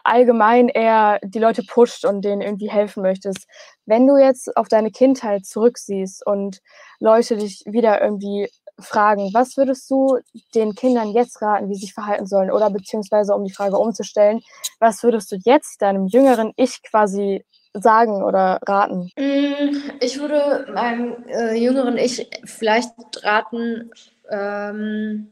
allgemein 0.04 0.68
eher 0.68 1.20
die 1.24 1.40
Leute 1.40 1.64
pusht 1.64 2.04
und 2.04 2.26
denen 2.26 2.42
irgendwie 2.42 2.70
helfen 2.70 3.04
möchtest. 3.04 3.48
Wenn 3.86 4.08
du 4.08 4.18
jetzt 4.18 4.56
auf 4.58 4.68
deine 4.68 4.92
Kindheit 4.92 5.46
zurücksiehst 5.46 6.26
und 6.26 6.62
Leute 7.00 7.38
dich 7.38 7.64
wieder 7.66 8.02
irgendwie 8.02 8.50
fragen, 8.80 9.34
was 9.34 9.58
würdest 9.58 9.90
du 9.90 10.18
den 10.54 10.76
Kindern 10.76 11.12
jetzt 11.12 11.42
raten, 11.42 11.70
wie 11.70 11.76
sie 11.76 11.82
sich 11.82 11.94
verhalten 11.94 12.28
sollen? 12.28 12.52
Oder 12.52 12.70
beziehungsweise, 12.70 13.34
um 13.34 13.44
die 13.44 13.54
Frage 13.54 13.78
umzustellen, 13.78 14.42
was 14.80 15.04
würdest 15.04 15.32
du 15.32 15.38
jetzt 15.44 15.82
deinem 15.82 16.08
jüngeren 16.08 16.52
Ich 16.56 16.82
quasi 16.84 17.46
sagen 17.74 18.24
oder 18.24 18.60
raten? 18.66 19.12
Mm, 19.18 19.92
ich 20.00 20.20
würde 20.20 20.72
meinem 20.74 21.26
äh, 21.28 21.56
jüngeren 21.56 21.98
Ich 21.98 22.30
vielleicht 22.46 22.94
raten, 23.24 23.92
ähm, 24.30 25.32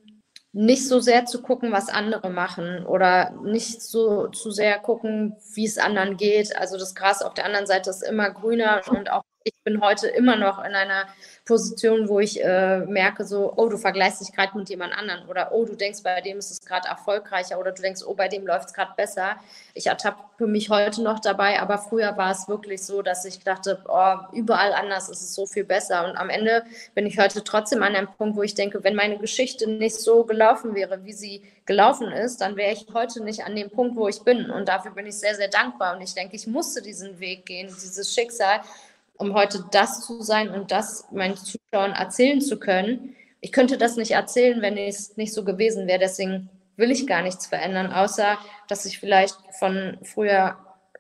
nicht 0.56 0.88
so 0.88 1.00
sehr 1.00 1.26
zu 1.26 1.42
gucken, 1.42 1.72
was 1.72 1.90
andere 1.90 2.30
machen 2.30 2.86
oder 2.86 3.32
nicht 3.44 3.82
so 3.82 4.28
zu 4.28 4.52
sehr 4.52 4.78
gucken, 4.78 5.36
wie 5.56 5.66
es 5.66 5.80
anderen 5.80 6.16
geht. 6.16 6.56
Also 6.56 6.78
das 6.78 6.94
Gras 6.94 7.24
auf 7.24 7.34
der 7.34 7.46
anderen 7.46 7.66
Seite 7.66 7.90
ist 7.90 8.04
immer 8.04 8.30
grüner 8.30 8.82
und 8.88 9.12
auch 9.12 9.24
ich 9.44 9.54
bin 9.64 9.82
heute 9.82 10.08
immer 10.08 10.36
noch 10.36 10.60
in 10.60 10.74
einer 10.74 11.08
Position, 11.46 12.08
wo 12.08 12.20
ich 12.20 12.44
äh, 12.44 12.80
merke, 12.80 13.26
so, 13.26 13.54
oh, 13.56 13.68
du 13.68 13.78
vergleichst 13.78 14.22
dich 14.22 14.34
gerade 14.34 14.58
mit 14.58 14.70
jemand 14.70 14.98
anderen 14.98 15.28
oder 15.28 15.52
oh, 15.52 15.66
du 15.66 15.76
denkst, 15.76 16.04
bei 16.04 16.22
dem 16.22 16.38
ist 16.38 16.52
es 16.52 16.62
gerade 16.62 16.88
erfolgreicher 16.88 17.60
oder 17.60 17.72
du 17.72 17.82
denkst, 17.82 18.02
oh, 18.06 18.14
bei 18.14 18.28
dem 18.30 18.46
läuft 18.48 18.70
es 18.70 18.74
gerade 18.74 18.94
besser. 18.96 19.36
Ich 19.74 19.88
ertappe 19.88 20.48
mich 20.48 20.70
heute 20.70 21.02
noch 21.04 21.20
dabei, 21.20 21.60
aber 21.60 21.78
früher 21.78 22.16
war 22.18 22.32
es 22.32 22.48
wirklich 22.48 22.84
so, 22.84 23.02
dass 23.02 23.26
ich 23.26 23.40
dachte, 23.40 23.84
oh, 23.88 24.16
überall 24.32 24.74
anders 24.74 25.10
ist 25.10 25.22
es 25.22 25.36
so 25.36 25.46
viel 25.46 25.66
besser. 25.66 26.06
Und 26.06 26.16
am 26.16 26.30
Ende 26.30 26.64
bin 26.96 27.06
ich 27.06 27.20
heute 27.20 27.44
trotzdem 27.44 27.84
an 27.84 27.96
einem 27.96 28.08
Punkt, 28.08 28.38
wo 28.38 28.44
ich 28.44 28.56
denke, 28.56 28.84
wenn 28.84 28.96
meine 28.96 29.18
Geschichte 29.18 29.70
nicht 29.70 29.96
so 29.96 30.24
gelaufen 30.24 30.76
wäre, 30.76 31.04
wie 31.04 31.14
sie 31.14 31.44
gelaufen 31.66 32.12
ist, 32.12 32.42
dann 32.42 32.56
wäre 32.56 32.74
ich 32.74 32.88
heute 32.94 33.24
nicht 33.24 33.46
an 33.46 33.56
dem 33.56 33.70
Punkt, 33.70 33.96
wo 33.96 34.08
ich 34.08 34.22
bin. 34.22 34.50
Und 34.50 34.68
dafür 34.68 34.92
bin 34.92 35.06
ich 35.06 35.16
sehr, 35.16 35.36
sehr 35.36 35.48
dankbar. 35.48 35.96
Und 35.96 36.02
ich 36.02 36.14
denke, 36.14 36.36
ich 36.36 36.48
musste 36.48 36.82
diesen 36.82 37.20
Weg 37.20 37.46
gehen, 37.46 37.68
dieses 37.68 38.14
Schicksal 38.14 38.62
um 39.18 39.34
heute 39.34 39.66
das 39.72 40.02
zu 40.02 40.22
sein 40.22 40.50
und 40.50 40.72
das 40.72 41.08
meinen 41.12 41.36
Zuschauern 41.36 41.92
erzählen 41.92 42.42
zu 42.42 42.60
können. 42.60 43.16
Ich 43.42 43.52
könnte 43.52 43.78
das 43.78 43.98
nicht 43.98 44.12
erzählen, 44.12 44.62
wenn 44.62 44.78
es 44.78 45.18
nicht 45.18 45.34
so 45.34 45.44
gewesen 45.44 45.88
wäre. 45.88 46.00
Deswegen 46.00 46.50
will 46.76 46.92
ich 46.92 47.08
gar 47.08 47.22
nichts 47.22 47.46
verändern, 47.46 47.92
außer 47.92 48.38
dass 48.68 48.86
ich 48.86 49.00
vielleicht 49.00 49.36
von 49.60 49.98
früher 50.04 50.58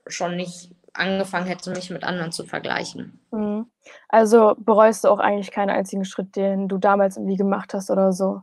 schon 0.08 0.36
nicht 0.36 0.72
angefangen 0.94 1.48
hätte, 1.48 1.72
mich 1.72 1.90
mit 1.90 2.04
anderen 2.04 2.32
zu 2.32 2.46
vergleichen. 2.46 3.20
Mhm. 3.32 3.66
Also 4.10 4.56
bereust 4.58 5.04
du 5.04 5.08
auch 5.08 5.20
eigentlich 5.20 5.52
keinen 5.52 5.72
einzigen 5.72 6.06
Schritt, 6.06 6.36
den 6.36 6.68
du 6.68 6.78
damals 6.78 7.18
irgendwie 7.18 7.38
gemacht 7.38 7.74
hast 7.74 7.90
oder 7.90 8.12
so? 8.12 8.42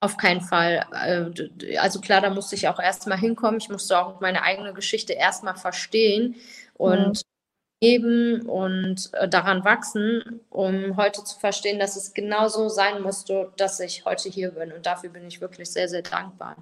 Auf 0.00 0.16
keinen 0.16 0.42
Fall. 0.42 0.84
Äh, 0.92 1.78
also 1.78 2.00
klar, 2.00 2.20
da 2.20 2.30
musste 2.30 2.54
ich 2.54 2.68
auch 2.68 2.78
erstmal 2.78 3.18
hinkommen. 3.18 3.58
Ich 3.58 3.68
musste 3.68 3.98
auch 3.98 4.20
meine 4.20 4.42
eigene 4.42 4.74
Geschichte 4.74 5.14
erstmal 5.14 5.56
verstehen. 5.56 6.36
Und 6.74 7.08
mhm 7.08 7.37
geben 7.80 8.42
und 8.48 9.10
äh, 9.14 9.28
daran 9.28 9.64
wachsen, 9.64 10.40
um 10.50 10.96
heute 10.96 11.22
zu 11.24 11.38
verstehen, 11.38 11.78
dass 11.78 11.96
es 11.96 12.14
genauso 12.14 12.68
sein 12.68 13.02
musste, 13.02 13.52
dass 13.56 13.78
ich 13.80 14.04
heute 14.04 14.28
hier 14.28 14.50
bin. 14.50 14.72
Und 14.72 14.86
dafür 14.86 15.10
bin 15.10 15.26
ich 15.26 15.40
wirklich 15.40 15.70
sehr, 15.70 15.88
sehr 15.88 16.02
dankbar. 16.02 16.56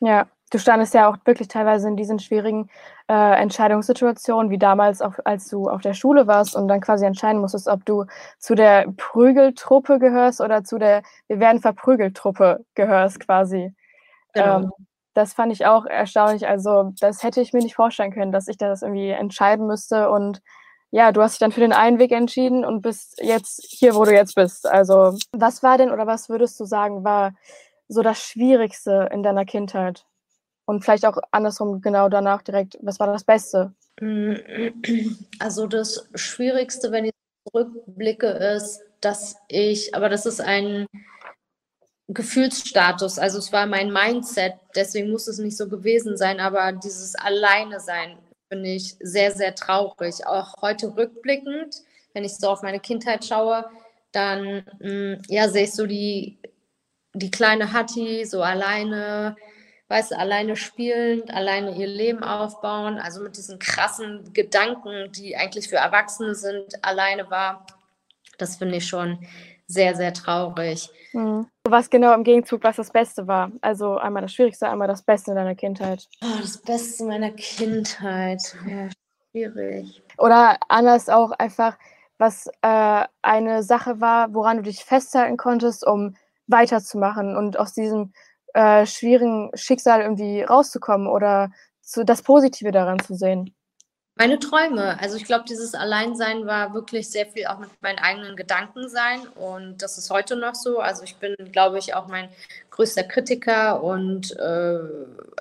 Ja, 0.00 0.26
du 0.50 0.58
standest 0.58 0.94
ja 0.94 1.08
auch 1.08 1.16
wirklich 1.24 1.48
teilweise 1.48 1.88
in 1.88 1.96
diesen 1.96 2.18
schwierigen 2.18 2.68
äh, 3.08 3.40
Entscheidungssituationen, 3.40 4.50
wie 4.50 4.58
damals, 4.58 5.02
auch, 5.02 5.14
als 5.24 5.48
du 5.48 5.68
auf 5.68 5.82
der 5.82 5.94
Schule 5.94 6.26
warst 6.26 6.56
und 6.56 6.68
dann 6.68 6.80
quasi 6.80 7.04
entscheiden 7.04 7.40
musstest, 7.40 7.68
ob 7.68 7.84
du 7.84 8.06
zu 8.38 8.54
der 8.54 8.86
Prügeltruppe 8.96 9.98
gehörst 9.98 10.40
oder 10.40 10.64
zu 10.64 10.78
der 10.78 11.02
Wir 11.28 11.38
werden 11.38 11.60
verprügelt 11.60 12.16
Truppe 12.16 12.64
gehörst 12.74 13.20
quasi. 13.20 13.74
Genau. 14.32 14.60
Ähm, 14.60 14.72
das 15.14 15.34
fand 15.34 15.52
ich 15.52 15.66
auch 15.66 15.84
erstaunlich. 15.84 16.48
Also, 16.48 16.92
das 16.98 17.22
hätte 17.22 17.42
ich 17.42 17.52
mir 17.52 17.62
nicht 17.62 17.74
vorstellen 17.74 18.12
können, 18.12 18.32
dass 18.32 18.48
ich 18.48 18.56
das 18.56 18.82
irgendwie 18.82 19.10
entscheiden 19.10 19.66
müsste. 19.66 20.10
Und 20.10 20.40
ja, 20.92 21.10
du 21.10 21.22
hast 21.22 21.32
dich 21.32 21.38
dann 21.40 21.52
für 21.52 21.60
den 21.60 21.72
einen 21.72 21.98
Weg 21.98 22.12
entschieden 22.12 22.66
und 22.66 22.82
bist 22.82 23.18
jetzt 23.20 23.64
hier, 23.66 23.94
wo 23.94 24.04
du 24.04 24.12
jetzt 24.12 24.34
bist. 24.34 24.66
Also, 24.66 25.16
was 25.32 25.62
war 25.62 25.78
denn 25.78 25.90
oder 25.90 26.06
was 26.06 26.28
würdest 26.28 26.60
du 26.60 26.66
sagen, 26.66 27.02
war 27.02 27.34
so 27.88 28.02
das 28.02 28.22
Schwierigste 28.22 29.08
in 29.10 29.22
deiner 29.22 29.46
Kindheit? 29.46 30.04
Und 30.66 30.84
vielleicht 30.84 31.06
auch 31.06 31.16
andersrum 31.30 31.80
genau 31.80 32.10
danach 32.10 32.42
direkt, 32.42 32.78
was 32.82 33.00
war 33.00 33.06
das 33.06 33.24
Beste? 33.24 33.72
Also 35.38 35.66
das 35.66 36.08
Schwierigste, 36.14 36.92
wenn 36.92 37.06
ich 37.06 37.12
zurückblicke, 37.50 38.28
ist, 38.28 38.82
dass 39.00 39.36
ich, 39.48 39.94
aber 39.94 40.10
das 40.10 40.26
ist 40.26 40.40
ein 40.40 40.86
Gefühlsstatus, 42.08 43.18
also 43.18 43.38
es 43.38 43.52
war 43.52 43.64
mein 43.66 43.90
Mindset, 43.92 44.54
deswegen 44.76 45.10
muss 45.10 45.26
es 45.26 45.38
nicht 45.38 45.56
so 45.56 45.68
gewesen 45.68 46.16
sein, 46.18 46.38
aber 46.38 46.72
dieses 46.72 47.14
Alleine 47.14 47.80
sein 47.80 48.18
finde 48.52 48.68
ich 48.68 48.96
sehr, 49.00 49.32
sehr 49.32 49.54
traurig. 49.54 50.26
Auch 50.26 50.52
heute 50.60 50.94
rückblickend, 50.94 51.74
wenn 52.12 52.22
ich 52.22 52.36
so 52.36 52.50
auf 52.50 52.60
meine 52.60 52.80
Kindheit 52.80 53.24
schaue, 53.24 53.64
dann 54.12 54.62
mm, 54.78 55.22
ja, 55.28 55.48
sehe 55.48 55.64
ich 55.64 55.72
so 55.72 55.86
die, 55.86 56.38
die 57.14 57.30
kleine 57.30 57.72
Hattie 57.72 58.26
so 58.26 58.42
alleine, 58.42 59.36
weißt 59.88 60.10
du, 60.10 60.18
alleine 60.18 60.56
spielend, 60.56 61.32
alleine 61.32 61.74
ihr 61.76 61.86
Leben 61.86 62.22
aufbauen, 62.22 62.98
also 62.98 63.22
mit 63.22 63.38
diesen 63.38 63.58
krassen 63.58 64.34
Gedanken, 64.34 65.10
die 65.12 65.34
eigentlich 65.34 65.70
für 65.70 65.76
Erwachsene 65.76 66.34
sind, 66.34 66.84
alleine 66.84 67.30
war. 67.30 67.66
Das 68.36 68.56
finde 68.56 68.76
ich 68.76 68.86
schon 68.86 69.26
sehr, 69.66 69.94
sehr 69.94 70.12
traurig. 70.12 70.90
Mhm. 71.12 71.46
Was 71.64 71.90
genau 71.90 72.14
im 72.14 72.24
Gegenzug, 72.24 72.64
was 72.64 72.76
das 72.76 72.90
Beste 72.90 73.26
war? 73.26 73.52
Also 73.60 73.96
einmal 73.96 74.22
das 74.22 74.32
Schwierigste, 74.32 74.68
einmal 74.68 74.88
das 74.88 75.02
Beste 75.02 75.30
in 75.30 75.36
deiner 75.36 75.54
Kindheit. 75.54 76.08
Oh, 76.22 76.40
das 76.40 76.58
Beste 76.58 77.04
meiner 77.04 77.30
Kindheit. 77.30 78.56
Ja, 78.68 78.88
schwierig. 79.30 80.02
Oder 80.18 80.58
anders 80.68 81.08
auch 81.08 81.32
einfach, 81.32 81.78
was 82.18 82.48
äh, 82.62 83.04
eine 83.22 83.62
Sache 83.62 84.00
war, 84.00 84.34
woran 84.34 84.58
du 84.58 84.62
dich 84.62 84.84
festhalten 84.84 85.36
konntest, 85.36 85.86
um 85.86 86.16
weiterzumachen 86.46 87.36
und 87.36 87.58
aus 87.58 87.72
diesem 87.72 88.12
äh, 88.54 88.86
schwierigen 88.86 89.50
Schicksal 89.54 90.02
irgendwie 90.02 90.42
rauszukommen 90.42 91.06
oder 91.06 91.50
zu, 91.80 92.04
das 92.04 92.22
Positive 92.22 92.70
daran 92.70 92.98
zu 93.00 93.14
sehen. 93.14 93.54
Meine 94.22 94.38
Träume. 94.38 95.00
Also 95.00 95.16
ich 95.16 95.24
glaube, 95.24 95.46
dieses 95.48 95.74
Alleinsein 95.74 96.46
war 96.46 96.74
wirklich 96.74 97.10
sehr 97.10 97.26
viel 97.26 97.46
auch 97.46 97.58
mit 97.58 97.70
meinen 97.82 97.98
eigenen 97.98 98.36
Gedanken 98.36 98.88
sein 98.88 99.26
und 99.34 99.82
das 99.82 99.98
ist 99.98 100.10
heute 100.10 100.36
noch 100.36 100.54
so. 100.54 100.78
Also 100.78 101.02
ich 101.02 101.16
bin, 101.16 101.34
glaube 101.50 101.78
ich, 101.80 101.94
auch 101.94 102.06
mein 102.06 102.28
größter 102.70 103.02
Kritiker 103.02 103.82
und 103.82 104.30
äh, 104.38 104.78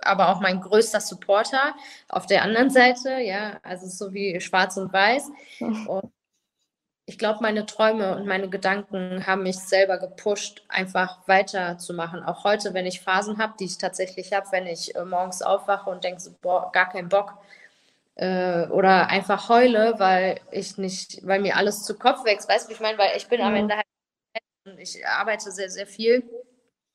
aber 0.01 0.29
auch 0.29 0.39
mein 0.39 0.61
größter 0.61 0.99
Supporter 0.99 1.75
auf 2.09 2.25
der 2.25 2.41
anderen 2.41 2.71
Seite, 2.71 3.19
ja, 3.19 3.59
also 3.61 3.85
so 3.85 4.15
wie 4.15 4.41
Schwarz 4.41 4.77
und 4.77 4.91
Weiß. 4.91 5.29
Und 5.59 6.11
ich 7.05 7.19
glaube, 7.19 7.39
meine 7.41 7.65
Träume 7.65 8.15
und 8.15 8.25
meine 8.25 8.49
Gedanken 8.49 9.27
haben 9.27 9.43
mich 9.43 9.57
selber 9.57 9.97
gepusht, 9.97 10.63
einfach 10.69 11.27
weiterzumachen. 11.27 12.23
Auch 12.23 12.45
heute, 12.45 12.73
wenn 12.73 12.85
ich 12.85 13.01
Phasen 13.01 13.37
habe, 13.37 13.53
die 13.59 13.65
ich 13.65 13.77
tatsächlich 13.77 14.31
habe, 14.33 14.47
wenn 14.51 14.65
ich 14.65 14.95
äh, 14.95 15.03
morgens 15.03 15.41
aufwache 15.41 15.89
und 15.89 16.03
denke, 16.03 16.21
so, 16.21 16.31
boah, 16.41 16.71
gar 16.71 16.89
keinen 16.89 17.09
Bock 17.09 17.37
äh, 18.15 18.67
oder 18.67 19.07
einfach 19.07 19.49
heule, 19.49 19.95
weil 19.97 20.39
ich 20.51 20.77
nicht, 20.77 21.25
weil 21.25 21.41
mir 21.41 21.55
alles 21.57 21.83
zu 21.83 21.97
Kopf 21.97 22.25
wächst. 22.25 22.49
Weißt 22.49 22.65
du, 22.65 22.69
wie 22.69 22.73
ich 22.75 22.79
meine? 22.79 22.97
Weil 22.97 23.17
ich 23.17 23.27
bin 23.27 23.39
mhm. 23.39 23.47
am 23.47 23.55
Ende 23.55 23.75
halt 23.75 23.85
und 24.65 24.79
ich 24.79 25.05
arbeite 25.07 25.51
sehr, 25.51 25.69
sehr 25.69 25.87
viel. 25.87 26.23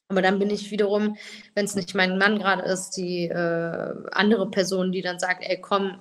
Aber 0.08 0.22
dann 0.22 0.38
bin 0.38 0.50
ich 0.50 0.70
wiederum, 0.70 1.16
wenn 1.54 1.64
es 1.64 1.74
nicht 1.74 1.94
mein 1.94 2.16
Mann 2.16 2.38
gerade 2.38 2.62
ist, 2.62 2.90
die 2.90 3.24
äh, 3.24 3.94
andere 4.12 4.48
Person, 4.50 4.92
die 4.92 5.02
dann 5.02 5.18
sagt, 5.18 5.42
ey, 5.42 5.60
komm, 5.60 6.00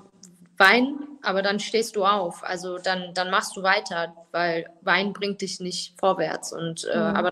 wein, 0.57 1.00
aber 1.24 1.41
dann 1.41 1.60
stehst 1.60 1.95
du 1.95 2.05
auf. 2.05 2.43
Also 2.43 2.77
dann, 2.77 3.13
dann 3.13 3.31
machst 3.31 3.57
du 3.57 3.63
weiter, 3.63 4.13
weil 4.31 4.69
Wein 4.81 5.12
bringt 5.13 5.41
dich 5.41 5.60
nicht 5.60 6.00
vorwärts. 6.00 6.53
Und 6.53 6.86
äh, 6.86 6.98
mhm. 6.98 7.15
aber 7.15 7.29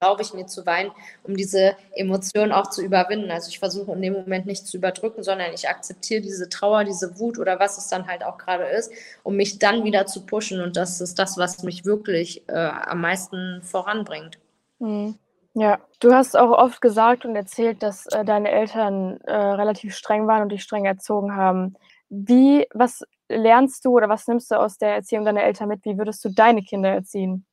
glaube 0.00 0.22
ich 0.22 0.32
mir 0.32 0.46
zu 0.46 0.64
weinen, 0.64 0.90
um 1.24 1.36
diese 1.36 1.76
Emotionen 1.92 2.52
auch 2.52 2.70
zu 2.70 2.82
überwinden. 2.82 3.30
Also 3.30 3.48
ich 3.48 3.58
versuche 3.58 3.92
in 3.92 4.02
dem 4.02 4.12
Moment 4.12 4.46
nicht 4.46 4.66
zu 4.66 4.76
überdrücken, 4.76 5.22
sondern 5.22 5.52
ich 5.52 5.68
akzeptiere 5.68 6.20
diese 6.20 6.48
Trauer, 6.48 6.84
diese 6.84 7.18
Wut 7.18 7.38
oder 7.38 7.58
was 7.58 7.78
es 7.78 7.88
dann 7.88 8.06
halt 8.06 8.24
auch 8.24 8.38
gerade 8.38 8.64
ist, 8.64 8.92
um 9.22 9.36
mich 9.36 9.58
dann 9.58 9.84
wieder 9.84 10.06
zu 10.06 10.24
pushen. 10.24 10.60
Und 10.60 10.76
das 10.76 11.00
ist 11.00 11.18
das, 11.18 11.36
was 11.36 11.62
mich 11.62 11.84
wirklich 11.84 12.48
äh, 12.48 12.52
am 12.52 13.00
meisten 13.00 13.60
voranbringt. 13.62 14.38
Mhm. 14.78 15.18
Ja, 15.54 15.80
du 15.98 16.12
hast 16.12 16.36
auch 16.36 16.56
oft 16.56 16.80
gesagt 16.80 17.24
und 17.24 17.34
erzählt, 17.34 17.82
dass 17.82 18.06
äh, 18.06 18.24
deine 18.24 18.50
Eltern 18.50 19.20
äh, 19.22 19.34
relativ 19.34 19.96
streng 19.96 20.28
waren 20.28 20.42
und 20.42 20.50
dich 20.50 20.62
streng 20.62 20.84
erzogen 20.84 21.34
haben. 21.34 21.74
Wie, 22.10 22.68
was 22.72 23.02
lernst 23.28 23.84
du 23.84 23.96
oder 23.96 24.08
was 24.08 24.28
nimmst 24.28 24.52
du 24.52 24.54
aus 24.54 24.78
der 24.78 24.94
Erziehung 24.94 25.24
deiner 25.24 25.42
Eltern 25.42 25.68
mit? 25.68 25.84
Wie 25.84 25.98
würdest 25.98 26.24
du 26.24 26.28
deine 26.28 26.62
Kinder 26.62 26.90
erziehen? 26.90 27.44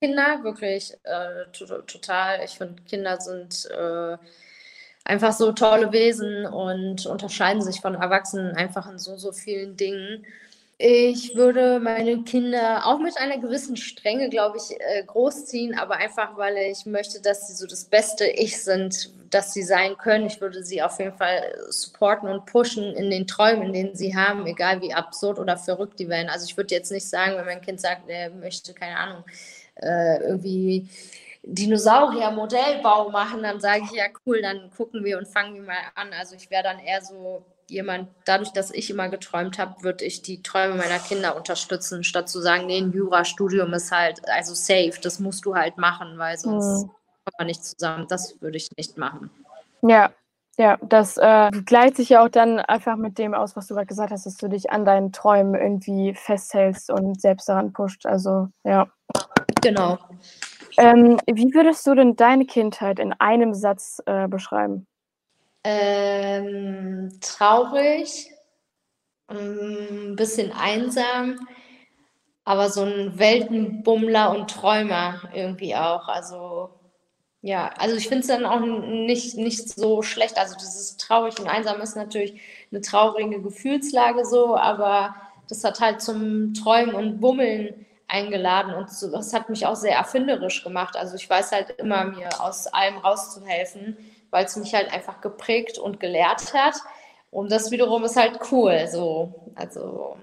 Kinder, 0.00 0.44
wirklich 0.44 0.94
äh, 1.04 1.50
total. 1.52 2.44
Ich 2.44 2.52
finde, 2.52 2.82
Kinder 2.82 3.20
sind 3.20 3.68
äh, 3.70 4.16
einfach 5.04 5.32
so 5.32 5.52
tolle 5.52 5.92
Wesen 5.92 6.46
und 6.46 7.06
unterscheiden 7.06 7.62
sich 7.62 7.80
von 7.80 7.94
Erwachsenen 7.94 8.54
einfach 8.54 8.88
in 8.90 8.98
so, 8.98 9.16
so 9.16 9.32
vielen 9.32 9.76
Dingen. 9.76 10.24
Ich 10.80 11.34
würde 11.34 11.80
meine 11.80 12.22
Kinder 12.22 12.86
auch 12.86 13.00
mit 13.00 13.18
einer 13.18 13.38
gewissen 13.38 13.76
Strenge, 13.76 14.28
glaube 14.28 14.58
ich, 14.58 14.80
äh, 14.80 15.02
großziehen, 15.04 15.76
aber 15.76 15.96
einfach, 15.96 16.36
weil 16.36 16.56
ich 16.70 16.86
möchte, 16.86 17.20
dass 17.20 17.48
sie 17.48 17.54
so 17.54 17.66
das 17.66 17.84
beste 17.86 18.26
Ich 18.26 18.62
sind, 18.62 19.10
dass 19.30 19.52
sie 19.52 19.64
sein 19.64 19.96
können. 19.98 20.26
Ich 20.26 20.40
würde 20.40 20.62
sie 20.62 20.80
auf 20.80 21.00
jeden 21.00 21.16
Fall 21.16 21.52
supporten 21.70 22.28
und 22.28 22.46
pushen 22.46 22.94
in 22.94 23.10
den 23.10 23.26
Träumen, 23.26 23.64
in 23.64 23.72
denen 23.72 23.96
sie 23.96 24.14
haben, 24.14 24.46
egal 24.46 24.80
wie 24.80 24.94
absurd 24.94 25.40
oder 25.40 25.56
verrückt 25.56 25.98
die 25.98 26.08
werden. 26.08 26.28
Also 26.28 26.46
ich 26.46 26.56
würde 26.56 26.72
jetzt 26.72 26.92
nicht 26.92 27.08
sagen, 27.08 27.36
wenn 27.36 27.46
mein 27.46 27.60
Kind 27.60 27.80
sagt, 27.80 28.08
er 28.08 28.30
möchte, 28.30 28.72
keine 28.72 28.98
Ahnung, 28.98 29.24
äh, 29.82 30.22
irgendwie 30.22 30.88
Dinosaurier-Modellbau 31.42 33.10
machen, 33.10 33.42
dann 33.42 33.60
sage 33.60 33.82
ich, 33.84 33.92
ja 33.92 34.04
cool, 34.26 34.42
dann 34.42 34.70
gucken 34.76 35.04
wir 35.04 35.18
und 35.18 35.26
fangen 35.26 35.54
wir 35.54 35.62
mal 35.62 35.76
an. 35.94 36.12
Also 36.12 36.34
ich 36.34 36.50
wäre 36.50 36.62
dann 36.62 36.78
eher 36.78 37.02
so 37.02 37.44
jemand, 37.68 38.08
dadurch, 38.24 38.50
dass 38.50 38.70
ich 38.70 38.90
immer 38.90 39.08
geträumt 39.08 39.58
habe, 39.58 39.82
würde 39.82 40.04
ich 40.04 40.22
die 40.22 40.42
Träume 40.42 40.74
meiner 40.74 40.98
Kinder 40.98 41.36
unterstützen, 41.36 42.04
statt 42.04 42.28
zu 42.28 42.40
sagen, 42.40 42.66
nee, 42.66 42.78
ein 42.78 42.92
Jurastudium 42.92 43.72
ist 43.74 43.92
halt, 43.92 44.26
also 44.28 44.54
safe, 44.54 44.94
das 45.02 45.20
musst 45.20 45.44
du 45.44 45.54
halt 45.54 45.78
machen, 45.78 46.18
weil 46.18 46.38
sonst 46.38 46.84
mhm. 46.84 46.88
kommt 46.88 47.38
man 47.38 47.46
nicht 47.46 47.64
zusammen. 47.64 48.06
Das 48.08 48.40
würde 48.40 48.56
ich 48.56 48.70
nicht 48.76 48.96
machen. 48.96 49.30
Ja, 49.82 50.10
ja, 50.58 50.76
das 50.82 51.16
äh, 51.16 51.50
gleicht 51.64 51.96
sich 51.96 52.08
ja 52.08 52.24
auch 52.24 52.28
dann 52.28 52.58
einfach 52.58 52.96
mit 52.96 53.16
dem 53.18 53.32
aus, 53.32 53.54
was 53.54 53.68
du 53.68 53.74
gerade 53.74 53.86
gesagt 53.86 54.10
hast, 54.10 54.26
dass 54.26 54.36
du 54.36 54.48
dich 54.48 54.70
an 54.70 54.84
deinen 54.84 55.12
Träumen 55.12 55.54
irgendwie 55.54 56.14
festhältst 56.14 56.90
und 56.90 57.20
selbst 57.20 57.48
daran 57.48 57.72
pusht. 57.72 58.06
Also, 58.06 58.48
ja. 58.64 58.88
Genau. 59.62 59.98
Ähm, 60.76 61.20
wie 61.26 61.54
würdest 61.54 61.86
du 61.86 61.94
denn 61.94 62.16
deine 62.16 62.44
Kindheit 62.44 62.98
in 62.98 63.12
einem 63.12 63.54
Satz 63.54 64.02
äh, 64.06 64.26
beschreiben? 64.26 64.86
Ähm, 65.62 67.18
traurig, 67.20 68.30
ein 69.28 70.16
bisschen 70.16 70.52
einsam, 70.52 71.46
aber 72.44 72.70
so 72.70 72.82
ein 72.82 73.16
Weltenbummler 73.18 74.30
und 74.36 74.50
Träumer 74.50 75.20
irgendwie 75.32 75.76
auch. 75.76 76.08
Also 76.08 76.77
ja, 77.48 77.70
also 77.78 77.96
ich 77.96 78.08
finde 78.08 78.20
es 78.20 78.26
dann 78.26 78.44
auch 78.44 78.60
nicht, 78.60 79.38
nicht 79.38 79.70
so 79.70 80.02
schlecht. 80.02 80.36
Also 80.36 80.54
dieses 80.54 80.98
traurig 80.98 81.40
und 81.40 81.48
einsam 81.48 81.80
ist 81.80 81.96
natürlich 81.96 82.38
eine 82.70 82.82
traurige 82.82 83.40
Gefühlslage 83.40 84.26
so, 84.26 84.54
aber 84.54 85.16
das 85.48 85.64
hat 85.64 85.80
halt 85.80 86.02
zum 86.02 86.52
Träumen 86.52 86.94
und 86.94 87.20
Bummeln 87.20 87.86
eingeladen 88.06 88.74
und 88.74 88.90
so, 88.90 89.10
das 89.10 89.32
hat 89.32 89.48
mich 89.48 89.64
auch 89.64 89.76
sehr 89.76 89.96
erfinderisch 89.96 90.62
gemacht. 90.62 90.94
Also 90.94 91.16
ich 91.16 91.28
weiß 91.28 91.52
halt 91.52 91.70
immer, 91.78 92.04
mir 92.04 92.28
aus 92.38 92.66
allem 92.66 92.98
rauszuhelfen, 92.98 93.96
weil 94.28 94.44
es 94.44 94.56
mich 94.56 94.74
halt 94.74 94.92
einfach 94.92 95.22
geprägt 95.22 95.78
und 95.78 96.00
gelehrt 96.00 96.52
hat. 96.52 96.74
Und 97.30 97.50
das 97.50 97.70
wiederum 97.70 98.04
ist 98.04 98.16
halt 98.16 98.40
cool, 98.52 98.86
so. 98.92 99.32
Also. 99.54 100.18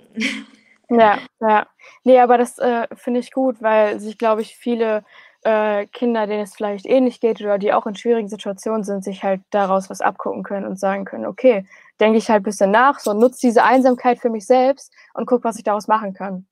Ja, 0.92 1.18
ja. 1.40 1.66
Nee, 2.04 2.20
aber 2.20 2.38
das 2.38 2.60
äh, 2.60 2.88
finde 2.96 3.20
ich 3.20 3.32
gut, 3.32 3.64
weil 3.64 4.00
sich, 4.00 4.20
glaube 4.20 4.44
ich, 4.44 4.56
viele 4.56 5.04
äh, 5.46 5.86
Kinder, 5.88 6.26
denen 6.26 6.44
es 6.44 6.56
vielleicht 6.56 6.86
ähnlich 6.86 7.20
geht 7.20 7.40
oder 7.40 7.60
die 7.60 7.72
auch 7.72 7.86
in 7.86 7.96
schwierigen 7.96 8.28
Situationen 8.28 8.84
sind, 8.84 9.04
sich 9.04 9.24
halt 9.24 9.42
daraus 9.52 9.90
was 9.90 10.02
abgucken 10.02 10.44
können 10.44 10.66
und 10.66 10.80
sagen 10.80 11.06
können, 11.06 11.26
okay, 11.26 11.66
denke 12.00 12.18
ich 12.18 12.30
halt 12.30 12.42
ein 12.42 12.44
bisschen 12.44 12.72
nach, 12.72 13.00
so 13.00 13.14
nutze 13.14 13.42
diese 13.42 13.64
Einsamkeit 13.64 14.20
für 14.20 14.30
mich 14.30 14.46
selbst 14.48 14.92
und 15.14 15.28
guck, 15.28 15.44
was 15.44 15.58
ich 15.58 15.64
daraus 15.64 15.88
machen 15.88 16.14
kann. 16.14 16.48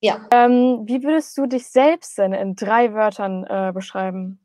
Ja. 0.00 0.26
Ähm, 0.32 0.82
wie 0.86 1.04
würdest 1.04 1.38
du 1.38 1.46
dich 1.46 1.68
selbst 1.68 2.18
denn 2.18 2.32
in 2.32 2.56
drei 2.56 2.92
Wörtern 2.92 3.44
äh, 3.44 3.70
beschreiben? 3.72 4.44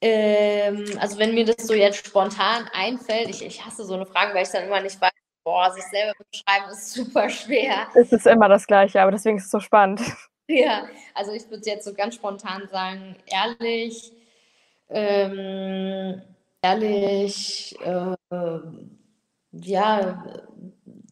Ähm, 0.00 0.86
also 1.00 1.18
wenn 1.18 1.34
mir 1.34 1.44
das 1.44 1.66
so 1.66 1.74
jetzt 1.74 2.06
spontan 2.06 2.70
einfällt, 2.72 3.28
ich, 3.28 3.44
ich 3.44 3.66
hasse 3.66 3.84
so 3.84 3.94
eine 3.94 4.06
Frage, 4.06 4.32
weil 4.34 4.44
ich 4.44 4.50
dann 4.50 4.64
immer 4.64 4.80
nicht 4.80 5.00
weiß, 5.00 5.10
boah, 5.44 5.72
sich 5.72 5.84
selber 5.84 6.12
beschreiben 6.30 6.70
ist 6.70 6.92
super 6.92 7.28
schwer. 7.28 7.88
Es 7.94 8.12
ist 8.12 8.26
immer 8.26 8.48
das 8.48 8.68
Gleiche, 8.68 9.02
aber 9.02 9.10
deswegen 9.10 9.38
ist 9.38 9.46
es 9.46 9.50
so 9.50 9.58
spannend. 9.58 10.00
Ja, 10.50 10.88
also 11.14 11.32
ich 11.32 11.48
würde 11.48 11.64
jetzt 11.66 11.84
so 11.84 11.94
ganz 11.94 12.16
spontan 12.16 12.68
sagen, 12.72 13.14
ehrlich, 13.26 14.12
ähm, 14.88 16.20
ehrlich, 16.60 17.78
äh, 17.80 18.16
ja, 19.52 20.24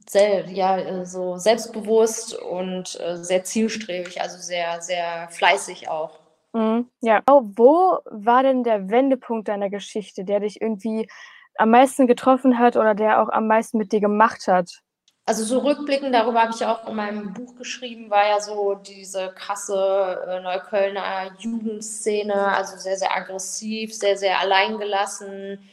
sehr, 0.09 0.49
ja, 0.51 1.05
so 1.05 1.37
selbstbewusst 1.37 2.35
und 2.35 2.99
äh, 3.01 3.17
sehr 3.17 3.45
zielstrebig, 3.45 4.21
also 4.21 4.39
sehr, 4.39 4.81
sehr 4.81 5.29
fleißig 5.31 5.89
auch. 5.89 6.19
Mhm, 6.53 6.89
ja. 7.01 7.23
Wo 7.27 7.99
war 8.07 8.43
denn 8.43 8.65
der 8.65 8.91
Wendepunkt 8.91 9.49
deiner 9.49 9.71
Geschichte, 9.71 10.25
der 10.25 10.41
dich 10.41 10.61
irgendwie 10.61 11.09
am 11.57 11.71
meisten 11.71 12.07
getroffen 12.07 12.59
hat 12.59 12.77
oder 12.77 12.95
der 12.95 13.23
auch 13.23 13.29
am 13.29 13.47
meisten 13.47 13.79
mit 13.79 13.93
dir 13.93 14.01
gemacht 14.01 14.49
hat? 14.49 14.83
Also 15.29 15.45
so 15.45 15.59
rückblickend, 15.59 16.15
darüber 16.15 16.41
habe 16.41 16.55
ich 16.57 16.65
auch 16.65 16.89
in 16.89 16.97
meinem 16.97 17.35
Buch 17.35 17.55
geschrieben, 17.55 18.09
war 18.09 18.27
ja 18.27 18.41
so 18.41 18.77
diese 18.77 19.29
krasse 19.35 20.25
äh, 20.27 20.41
Neuköllner 20.41 21.33
Jugendszene, 21.39 22.57
also 22.57 22.79
sehr, 22.79 22.97
sehr 22.97 23.15
aggressiv, 23.15 23.95
sehr, 23.95 24.17
sehr 24.17 24.41
alleingelassen, 24.41 25.69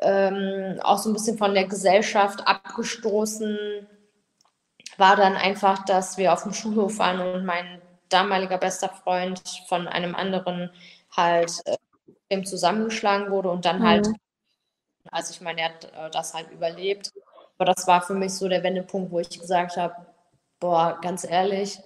ähm, 0.00 0.80
auch 0.82 0.98
so 0.98 1.08
ein 1.08 1.12
bisschen 1.12 1.38
von 1.38 1.54
der 1.54 1.66
Gesellschaft 1.66 2.48
abgestoßen. 2.48 3.86
War 4.96 5.14
dann 5.14 5.36
einfach, 5.36 5.84
dass 5.84 6.18
wir 6.18 6.32
auf 6.32 6.42
dem 6.42 6.52
Schulhof 6.52 6.98
waren 6.98 7.20
und 7.20 7.44
mein 7.44 7.80
damaliger 8.08 8.58
bester 8.58 8.88
Freund 8.88 9.40
von 9.68 9.86
einem 9.86 10.16
anderen 10.16 10.72
halt 11.16 11.52
äh, 12.28 12.42
zusammengeschlagen 12.42 13.30
wurde 13.30 13.50
und 13.50 13.66
dann 13.66 13.86
halt, 13.86 14.08
mhm. 14.08 14.16
also 15.12 15.30
ich 15.30 15.40
meine, 15.40 15.60
er 15.60 15.68
hat 15.68 15.84
äh, 15.84 16.10
das 16.10 16.34
halt 16.34 16.50
überlebt 16.50 17.12
aber 17.58 17.72
das 17.72 17.86
war 17.86 18.02
für 18.02 18.14
mich 18.14 18.32
so 18.32 18.48
der 18.48 18.62
Wendepunkt, 18.62 19.10
wo 19.10 19.20
ich 19.20 19.40
gesagt 19.40 19.76
habe, 19.76 19.94
boah, 20.60 20.98
ganz 21.00 21.24
ehrlich, 21.24 21.78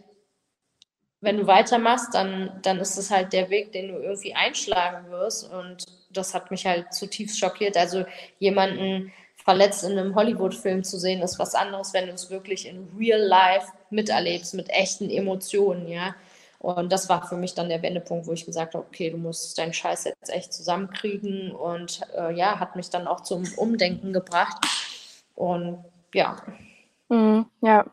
wenn 1.20 1.36
du 1.36 1.46
weitermachst, 1.46 2.14
dann, 2.14 2.58
dann 2.62 2.78
ist 2.78 2.96
es 2.96 3.10
halt 3.10 3.32
der 3.32 3.50
Weg, 3.50 3.72
den 3.72 3.88
du 3.88 4.00
irgendwie 4.00 4.34
einschlagen 4.34 5.10
wirst. 5.10 5.50
Und 5.50 5.84
das 6.10 6.34
hat 6.34 6.50
mich 6.50 6.66
halt 6.66 6.92
zutiefst 6.94 7.38
schockiert. 7.38 7.76
Also 7.76 8.04
jemanden 8.38 9.12
verletzt 9.36 9.84
in 9.84 9.98
einem 9.98 10.14
Hollywood-Film 10.14 10.82
zu 10.82 10.98
sehen, 10.98 11.22
ist 11.22 11.38
was 11.38 11.54
anderes, 11.54 11.92
wenn 11.92 12.06
du 12.06 12.12
es 12.12 12.30
wirklich 12.30 12.66
in 12.66 12.88
real 12.98 13.20
life 13.20 13.68
miterlebst, 13.90 14.54
mit 14.54 14.70
echten 14.70 15.10
Emotionen, 15.10 15.88
ja. 15.88 16.14
Und 16.58 16.92
das 16.92 17.08
war 17.08 17.26
für 17.26 17.36
mich 17.36 17.54
dann 17.54 17.70
der 17.70 17.80
Wendepunkt, 17.80 18.26
wo 18.26 18.32
ich 18.34 18.44
gesagt 18.44 18.74
habe, 18.74 18.84
okay, 18.86 19.08
du 19.08 19.16
musst 19.16 19.56
deinen 19.56 19.72
Scheiß 19.72 20.04
jetzt 20.04 20.28
echt 20.30 20.52
zusammenkriegen. 20.52 21.52
Und 21.52 22.02
äh, 22.14 22.34
ja, 22.34 22.60
hat 22.60 22.76
mich 22.76 22.90
dann 22.90 23.06
auch 23.06 23.22
zum 23.22 23.44
Umdenken 23.56 24.12
gebracht. 24.12 24.58
Und 25.40 25.82
ja. 26.12 26.36
Mhm, 27.08 27.46
ja. 27.62 27.86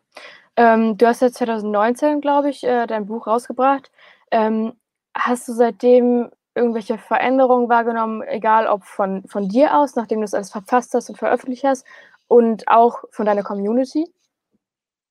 Ähm, 0.58 0.98
du 0.98 1.08
hast 1.08 1.22
ja 1.22 1.32
2019, 1.32 2.20
glaube 2.20 2.50
ich, 2.50 2.64
äh, 2.66 2.86
dein 2.88 3.06
Buch 3.06 3.26
rausgebracht. 3.26 3.90
Ähm, 4.32 4.74
hast 5.16 5.48
du 5.48 5.54
seitdem 5.54 6.30
irgendwelche 6.56 6.98
Veränderungen 6.98 7.70
wahrgenommen, 7.70 8.22
egal 8.24 8.68
ob 8.68 8.84
von, 8.84 9.24
von 9.28 9.48
dir 9.48 9.78
aus, 9.78 9.96
nachdem 9.96 10.20
du 10.20 10.26
es 10.26 10.34
alles 10.34 10.52
verfasst 10.52 10.94
hast 10.94 11.10
und 11.10 11.18
veröffentlicht 11.18 11.64
hast, 11.64 11.86
und 12.28 12.68
auch 12.68 13.04
von 13.12 13.26
deiner 13.26 13.44
Community? 13.44 14.06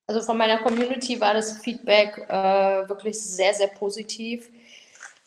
Also 0.05 0.21
von 0.21 0.37
meiner 0.37 0.59
Community 0.59 1.19
war 1.19 1.33
das 1.33 1.57
Feedback 1.57 2.23
äh, 2.29 2.87
wirklich 2.87 3.19
sehr, 3.19 3.55
sehr 3.55 3.69
positiv 3.69 4.51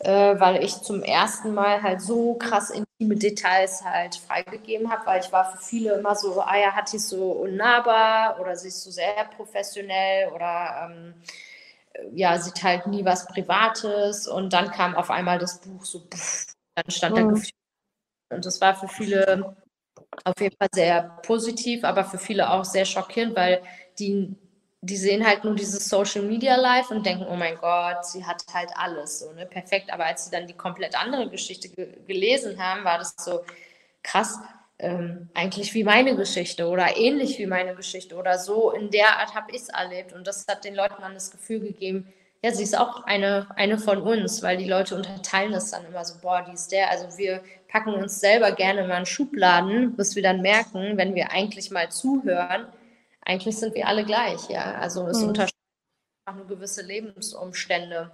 äh, 0.00 0.40
weil 0.40 0.64
ich 0.64 0.80
zum 0.80 1.02
ersten 1.02 1.52
Mal 1.52 1.82
halt 1.82 2.00
so 2.00 2.34
krass 2.34 2.70
intime 2.70 3.16
Details 3.16 3.84
halt 3.84 4.16
freigegeben 4.16 4.90
habe, 4.90 5.04
weil 5.06 5.20
ich 5.20 5.30
war 5.30 5.52
für 5.52 5.58
viele 5.58 5.94
immer 5.94 6.16
so, 6.16 6.40
ah 6.40 6.56
ja, 6.56 6.72
hat 6.72 6.88
sie 6.88 6.98
so 6.98 7.32
unnahbar 7.32 8.40
oder 8.40 8.56
sie 8.56 8.68
ist 8.68 8.82
so 8.82 8.90
sehr 8.90 9.26
professionell 9.36 10.30
oder 10.32 10.90
ähm, 10.90 11.14
ja, 12.12 12.38
sie 12.38 12.52
teilt 12.52 12.86
nie 12.86 13.04
was 13.04 13.26
Privates 13.26 14.26
und 14.26 14.52
dann 14.52 14.70
kam 14.70 14.94
auf 14.94 15.10
einmal 15.10 15.38
das 15.38 15.60
Buch 15.60 15.84
so, 15.84 16.00
pff, 16.00 16.46
dann 16.74 16.90
stand 16.90 17.16
mhm. 17.16 17.20
da 17.20 17.26
Gefühl 17.26 17.50
und 18.32 18.46
das 18.46 18.60
war 18.60 18.74
für 18.74 18.88
viele 18.88 19.56
auf 20.24 20.40
jeden 20.40 20.56
Fall 20.56 20.68
sehr 20.74 21.02
positiv, 21.22 21.84
aber 21.84 22.04
für 22.04 22.18
viele 22.18 22.50
auch 22.50 22.64
sehr 22.64 22.86
schockierend, 22.86 23.36
weil 23.36 23.62
die 23.98 24.34
die 24.82 24.96
sehen 24.96 25.26
halt 25.26 25.44
nur 25.44 25.54
dieses 25.54 25.88
Social 25.88 26.22
Media 26.22 26.56
Live 26.56 26.90
und 26.90 27.04
denken, 27.04 27.26
oh 27.28 27.36
mein 27.36 27.56
Gott, 27.56 28.06
sie 28.06 28.24
hat 28.24 28.42
halt 28.52 28.70
alles 28.74 29.18
so, 29.18 29.32
ne, 29.32 29.44
perfekt. 29.44 29.92
Aber 29.92 30.06
als 30.06 30.24
sie 30.24 30.30
dann 30.30 30.46
die 30.46 30.54
komplett 30.54 30.98
andere 30.98 31.28
Geschichte 31.28 31.68
ge 31.68 31.88
gelesen 32.06 32.62
haben, 32.62 32.84
war 32.84 32.98
das 32.98 33.14
so 33.18 33.44
krass, 34.02 34.38
ähm, 34.78 35.28
eigentlich 35.34 35.74
wie 35.74 35.84
meine 35.84 36.16
Geschichte 36.16 36.66
oder 36.66 36.96
ähnlich 36.96 37.38
wie 37.38 37.46
meine 37.46 37.74
Geschichte 37.74 38.16
oder 38.16 38.38
so 38.38 38.70
in 38.70 38.90
der 38.90 39.18
Art 39.18 39.34
habe 39.34 39.50
ich 39.50 39.62
es 39.62 39.68
erlebt. 39.68 40.14
Und 40.14 40.26
das 40.26 40.46
hat 40.48 40.64
den 40.64 40.74
Leuten 40.74 40.96
dann 41.00 41.14
das 41.14 41.30
Gefühl 41.30 41.60
gegeben, 41.60 42.10
ja, 42.42 42.52
sie 42.52 42.62
ist 42.62 42.78
auch 42.78 43.04
eine, 43.04 43.48
eine 43.56 43.78
von 43.78 44.00
uns, 44.00 44.42
weil 44.42 44.56
die 44.56 44.68
Leute 44.68 44.96
unterteilen 44.96 45.52
das 45.52 45.72
dann 45.72 45.84
immer 45.84 46.06
so, 46.06 46.18
boah, 46.22 46.42
die 46.42 46.54
ist 46.54 46.72
der. 46.72 46.90
Also 46.90 47.18
wir 47.18 47.42
packen 47.68 47.92
uns 47.92 48.18
selber 48.18 48.52
gerne 48.52 48.86
mal 48.86 49.00
in 49.00 49.06
Schubladen, 49.06 49.94
bis 49.94 50.16
wir 50.16 50.22
dann 50.22 50.40
merken, 50.40 50.96
wenn 50.96 51.14
wir 51.14 51.32
eigentlich 51.32 51.70
mal 51.70 51.90
zuhören, 51.90 52.66
eigentlich 53.30 53.56
sind 53.56 53.74
wir 53.74 53.86
alle 53.86 54.04
gleich, 54.04 54.48
ja. 54.48 54.74
Also 54.74 55.06
es 55.06 55.20
mhm. 55.20 55.28
unterscheidet 55.28 55.54
nur 56.36 56.46
gewisse 56.46 56.82
Lebensumstände. 56.82 58.10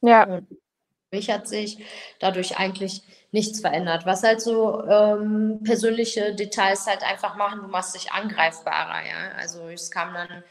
Ja. 0.00 0.24
Und 0.24 0.48
für 0.48 1.16
mich 1.16 1.30
hat 1.30 1.48
sich 1.48 1.84
dadurch 2.20 2.58
eigentlich 2.58 3.02
nichts 3.32 3.60
verändert. 3.60 4.06
Was 4.06 4.22
halt 4.22 4.40
so 4.40 4.84
ähm, 4.86 5.60
persönliche 5.64 6.34
Details 6.34 6.86
halt 6.86 7.02
einfach 7.02 7.36
machen, 7.36 7.60
du 7.62 7.68
machst 7.68 7.94
dich 7.94 8.12
angreifbarer, 8.12 9.06
ja. 9.06 9.32
Also 9.36 9.68
es 9.68 9.90
kam 9.90 10.14
dann 10.14 10.44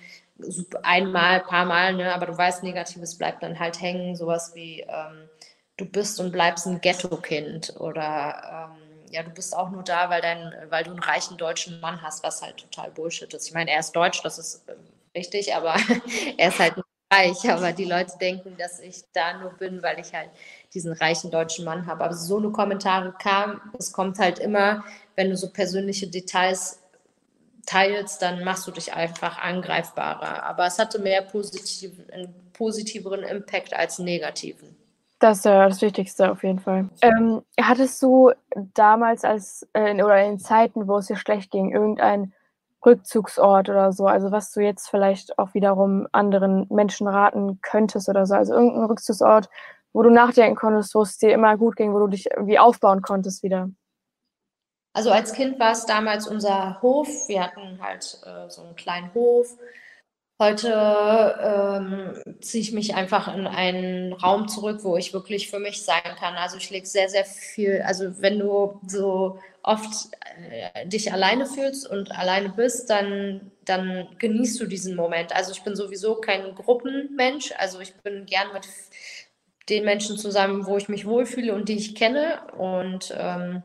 einmal, 0.82 1.42
paar 1.42 1.66
Mal, 1.66 1.94
ne, 1.94 2.14
aber 2.14 2.26
du 2.26 2.38
weißt, 2.38 2.64
Negatives 2.64 3.18
bleibt 3.18 3.44
dann 3.44 3.60
halt 3.60 3.80
hängen, 3.80 4.16
sowas 4.16 4.54
wie 4.56 4.82
ähm, 4.82 5.30
du 5.78 5.86
bist 5.86 6.20
und 6.20 6.32
bleibst 6.32 6.66
ein 6.66 6.82
Ghetto-Kind 6.82 7.76
oder 7.80 8.72
ähm, 8.72 8.83
ja, 9.14 9.22
du 9.22 9.30
bist 9.30 9.56
auch 9.56 9.70
nur 9.70 9.84
da, 9.84 10.10
weil, 10.10 10.22
dein, 10.22 10.54
weil 10.70 10.84
du 10.84 10.90
einen 10.90 11.00
reichen 11.00 11.38
deutschen 11.38 11.80
Mann 11.80 12.02
hast, 12.02 12.24
was 12.24 12.42
halt 12.42 12.58
total 12.58 12.90
Bullshit 12.90 13.32
ist. 13.32 13.48
Ich 13.48 13.54
meine, 13.54 13.70
er 13.70 13.80
ist 13.80 13.92
deutsch, 13.92 14.22
das 14.24 14.40
ist 14.40 14.68
äh, 14.68 14.74
richtig, 15.16 15.54
aber 15.54 15.76
er 16.38 16.50
ist 16.50 16.58
halt 16.58 16.78
nicht 16.78 16.88
reich. 17.12 17.52
Aber 17.52 17.72
die 17.74 17.86
Leute 17.86 18.18
denken, 18.20 18.58
dass 18.58 18.80
ich 18.80 19.04
da 19.14 19.38
nur 19.40 19.52
bin, 19.52 19.84
weil 19.84 20.00
ich 20.00 20.14
halt 20.14 20.32
diesen 20.74 20.94
reichen 20.94 21.30
deutschen 21.30 21.64
Mann 21.64 21.86
habe. 21.86 22.04
Aber 22.04 22.16
so 22.16 22.38
eine 22.38 22.50
Kommentare 22.50 23.14
kam, 23.22 23.62
es 23.78 23.94
kommt 23.94 24.18
halt 24.18 24.40
immer, 24.40 24.84
wenn 25.16 25.30
du 25.30 25.38
so 25.38 25.50
persönliche 25.50 26.08
Details 26.08 26.80
teilst, 27.68 28.20
dann 28.24 28.44
machst 28.44 28.66
du 28.66 28.72
dich 28.72 28.94
einfach 28.94 29.38
angreifbarer. 29.38 30.42
Aber 30.42 30.66
es 30.66 30.80
hatte 30.80 30.98
mehr 30.98 31.22
positiv, 31.22 31.92
einen 32.12 32.34
positiveren 32.54 33.22
Impact 33.22 33.74
als 33.76 34.00
negativen. 34.00 34.76
Das 35.24 35.38
ist 35.38 35.46
ja 35.46 35.70
das 35.70 35.82
Wichtigste 35.82 36.30
auf 36.30 36.44
jeden 36.44 36.60
Fall. 36.60 36.90
Ähm, 37.02 37.44
hattest 37.58 38.04
du 38.04 38.34
damals 38.74 39.24
als 39.24 39.66
äh, 39.72 39.94
oder 40.04 40.22
in 40.22 40.38
Zeiten, 40.38 40.90
wo 40.90 40.98
es 40.98 41.08
dir 41.08 41.16
schlecht 41.16 41.50
ging, 41.50 41.72
irgendeinen 41.72 42.34
Rückzugsort 42.86 43.70
oder 43.70 43.94
so, 43.94 44.06
also 44.06 44.32
was 44.32 44.52
du 44.52 44.60
jetzt 44.60 44.90
vielleicht 44.90 45.40
auch 45.40 45.54
wiederum 45.54 46.10
anderen 46.12 46.68
Menschen 46.70 47.08
raten 47.08 47.62
könntest 47.62 48.10
oder 48.10 48.26
so, 48.26 48.36
also 48.36 48.52
irgendein 48.54 48.84
Rückzugsort, 48.84 49.48
wo 49.94 50.04
du 50.04 50.10
nachdenken 50.10 50.58
konntest, 50.58 50.94
wo 50.94 51.04
es 51.04 51.18
dir 51.18 51.32
immer 51.32 51.56
gut 51.56 51.78
ging, 51.78 51.94
wo 51.94 52.00
du 52.00 52.08
dich 52.08 52.30
irgendwie 52.30 52.60
aufbauen 52.60 53.02
konntest 53.02 53.44
wieder? 53.44 53.70
Also 54.92 55.10
als 55.10 55.32
Kind 55.32 55.58
war 55.58 55.72
es 55.72 55.86
damals 55.86 56.28
unser 56.28 56.82
Hof. 56.82 57.08
Wir 57.30 57.44
hatten 57.44 57.80
halt 57.82 58.20
äh, 58.26 58.50
so 58.50 58.62
einen 58.62 58.76
kleinen 58.76 59.14
Hof 59.14 59.58
Heute 60.40 60.74
ähm, 61.40 62.40
ziehe 62.42 62.62
ich 62.62 62.72
mich 62.74 62.96
einfach 62.96 63.34
in 63.34 63.46
einen 63.46 64.14
Raum 64.14 64.48
zurück, 64.48 64.80
wo 64.84 64.98
ich 64.98 65.14
wirklich 65.14 65.50
für 65.50 65.60
mich 65.60 65.84
sein 65.84 66.02
kann. 66.20 66.36
Also 66.36 66.58
ich 66.58 66.70
lege 66.70 66.88
sehr, 66.88 67.08
sehr 67.08 67.24
viel, 67.24 67.82
also 67.86 68.20
wenn 68.22 68.40
du 68.40 68.82
so 68.88 69.40
oft 69.62 70.10
äh, 70.50 70.88
dich 70.88 71.14
alleine 71.14 71.46
fühlst 71.46 71.88
und 71.88 72.12
alleine 72.12 72.50
bist, 72.50 72.90
dann, 72.90 73.52
dann 73.64 74.08
genießt 74.20 74.60
du 74.60 74.66
diesen 74.66 74.96
Moment. 74.96 75.36
Also 75.36 75.52
ich 75.52 75.64
bin 75.64 75.76
sowieso 75.76 76.16
kein 76.16 76.56
Gruppenmensch, 76.56 77.54
also 77.58 77.80
ich 77.80 77.94
bin 78.02 78.26
gern 78.26 78.52
mit 78.54 78.68
den 79.70 79.86
Menschen 79.86 80.18
zusammen, 80.18 80.66
wo 80.66 80.78
ich 80.78 80.90
mich 80.90 81.06
wohlfühle 81.06 81.54
und 81.54 81.70
die 81.70 81.78
ich 81.78 81.96
kenne. 81.96 82.42
Und 82.58 83.14
ähm, 83.18 83.64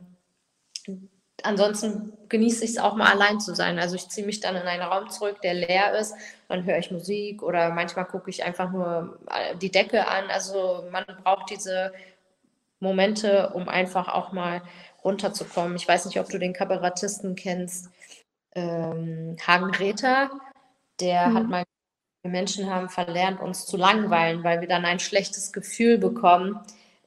ansonsten 1.42 2.12
genieße 2.29 2.64
ich 2.64 2.72
es 2.72 2.79
auch 2.79 2.94
mal 2.94 3.11
allein 3.11 3.40
zu 3.40 3.55
sein. 3.55 3.79
Also 3.79 3.96
ich 3.96 4.09
ziehe 4.09 4.27
mich 4.27 4.40
dann 4.40 4.57
in 4.57 4.62
einen 4.62 4.83
Raum 4.83 5.09
zurück, 5.11 5.40
der 5.42 5.55
leer 5.55 5.98
ist, 5.98 6.14
dann 6.48 6.64
höre 6.64 6.79
ich 6.79 6.90
Musik 6.90 7.42
oder 7.42 7.70
manchmal 7.70 8.07
gucke 8.07 8.31
ich 8.31 8.44
einfach 8.44 8.70
nur 8.70 9.18
äh, 9.31 9.57
die 9.57 9.70
Decke 9.70 10.09
an. 10.09 10.31
Also 10.31 10.85
man 10.90 11.05
braucht 11.22 11.51
diese 11.51 11.92
Momente, 12.81 13.51
um 13.55 13.68
einfach 13.68 14.09
auch 14.09 14.33
mal 14.33 14.62
runterzukommen. 15.05 15.77
Ich 15.77 15.87
weiß 15.87 16.07
nicht, 16.07 16.18
ob 16.20 16.29
du 16.29 16.38
den 16.38 16.53
Kabarettisten 16.53 17.35
kennst, 17.35 17.90
ähm, 18.55 19.37
Hagen 19.46 19.74
Räther, 19.74 20.31
der 21.01 21.29
mhm. 21.29 21.35
hat 21.35 21.48
mal 21.48 21.64
wir 22.22 22.31
Menschen 22.33 22.68
haben 22.68 22.88
verlernt, 22.88 23.40
uns 23.40 23.66
zu 23.66 23.77
langweilen, 23.77 24.42
weil 24.42 24.61
wir 24.61 24.68
dann 24.68 24.85
ein 24.85 24.98
schlechtes 24.98 25.53
Gefühl 25.53 25.98
bekommen, 25.98 26.59